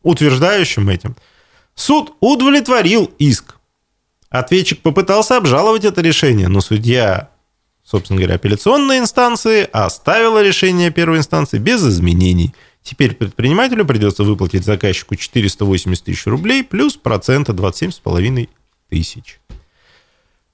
[0.02, 1.16] утверждающим этим.
[1.74, 3.56] Суд удовлетворил иск.
[4.28, 7.30] Ответчик попытался обжаловать это решение, но судья,
[7.82, 12.54] собственно говоря, апелляционной инстанции оставила решение первой инстанции без изменений.
[12.82, 18.48] Теперь предпринимателю придется выплатить заказчику 480 тысяч рублей плюс процента 27,5
[18.88, 19.40] тысяч.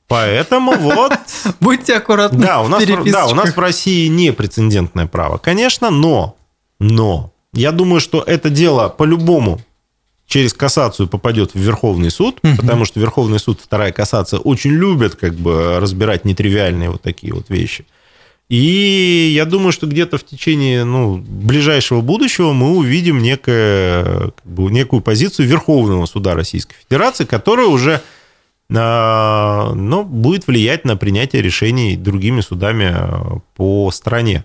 [0.09, 1.13] Поэтому вот...
[1.61, 6.37] Будьте аккуратны да, у нас, да, у нас в России не прецедентное право, конечно, но,
[6.79, 9.61] но я думаю, что это дело по-любому
[10.27, 12.57] через кассацию попадет в Верховный суд, угу.
[12.57, 17.49] потому что Верховный суд, вторая кассация, очень любят как бы разбирать нетривиальные вот такие вот
[17.49, 17.87] вещи.
[18.49, 24.71] И я думаю, что где-то в течение ну, ближайшего будущего мы увидим некое, как бы,
[24.71, 28.03] некую позицию Верховного суда Российской Федерации, которая уже
[28.69, 34.45] но будет влиять на принятие решений другими судами а, по стране.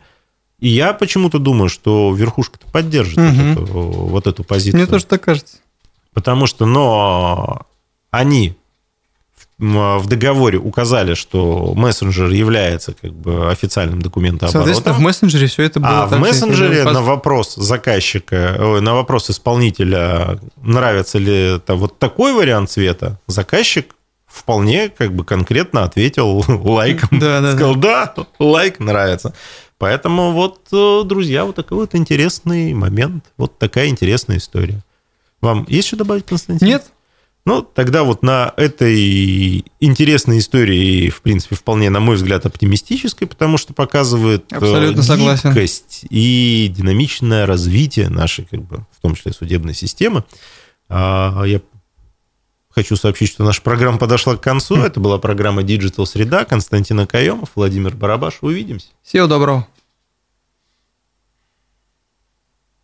[0.59, 3.27] И я почему-то думаю, что верхушка-то поддержит угу.
[3.27, 4.81] вот, эту, вот эту позицию.
[4.81, 5.57] Мне тоже так кажется.
[6.13, 7.65] Потому что, но
[8.11, 8.55] они
[9.61, 15.79] в договоре указали, что мессенджер является как бы официальным документом Соответственно, в мессенджере все это
[15.79, 16.03] было.
[16.03, 22.71] А в мессенджере на вопрос заказчика, на вопрос исполнителя, нравится ли это вот такой вариант
[22.71, 23.95] цвета, заказчик
[24.31, 27.19] вполне как бы конкретно ответил лайком.
[27.19, 29.33] Да, да, Сказал, да, лайк нравится.
[29.77, 34.83] Поэтому вот, э, друзья, вот такой вот интересный момент, вот такая интересная история.
[35.41, 36.67] Вам есть что добавить, Константин?
[36.67, 36.91] Нет.
[37.43, 43.57] Ну, тогда вот на этой интересной истории, в принципе, вполне, на мой взгляд, оптимистической, потому
[43.57, 49.73] что показывает э, Абсолютно гибкость и динамичное развитие нашей, как бы, в том числе судебной
[49.73, 50.23] системы.
[50.87, 51.61] А, я
[52.73, 54.75] Хочу сообщить, что наша программа подошла к концу.
[54.83, 56.45] Это была программа Digital Среда.
[56.45, 58.39] Константин Акаемов, Владимир Барабаш.
[58.41, 58.87] Увидимся.
[59.03, 59.67] Всего доброго.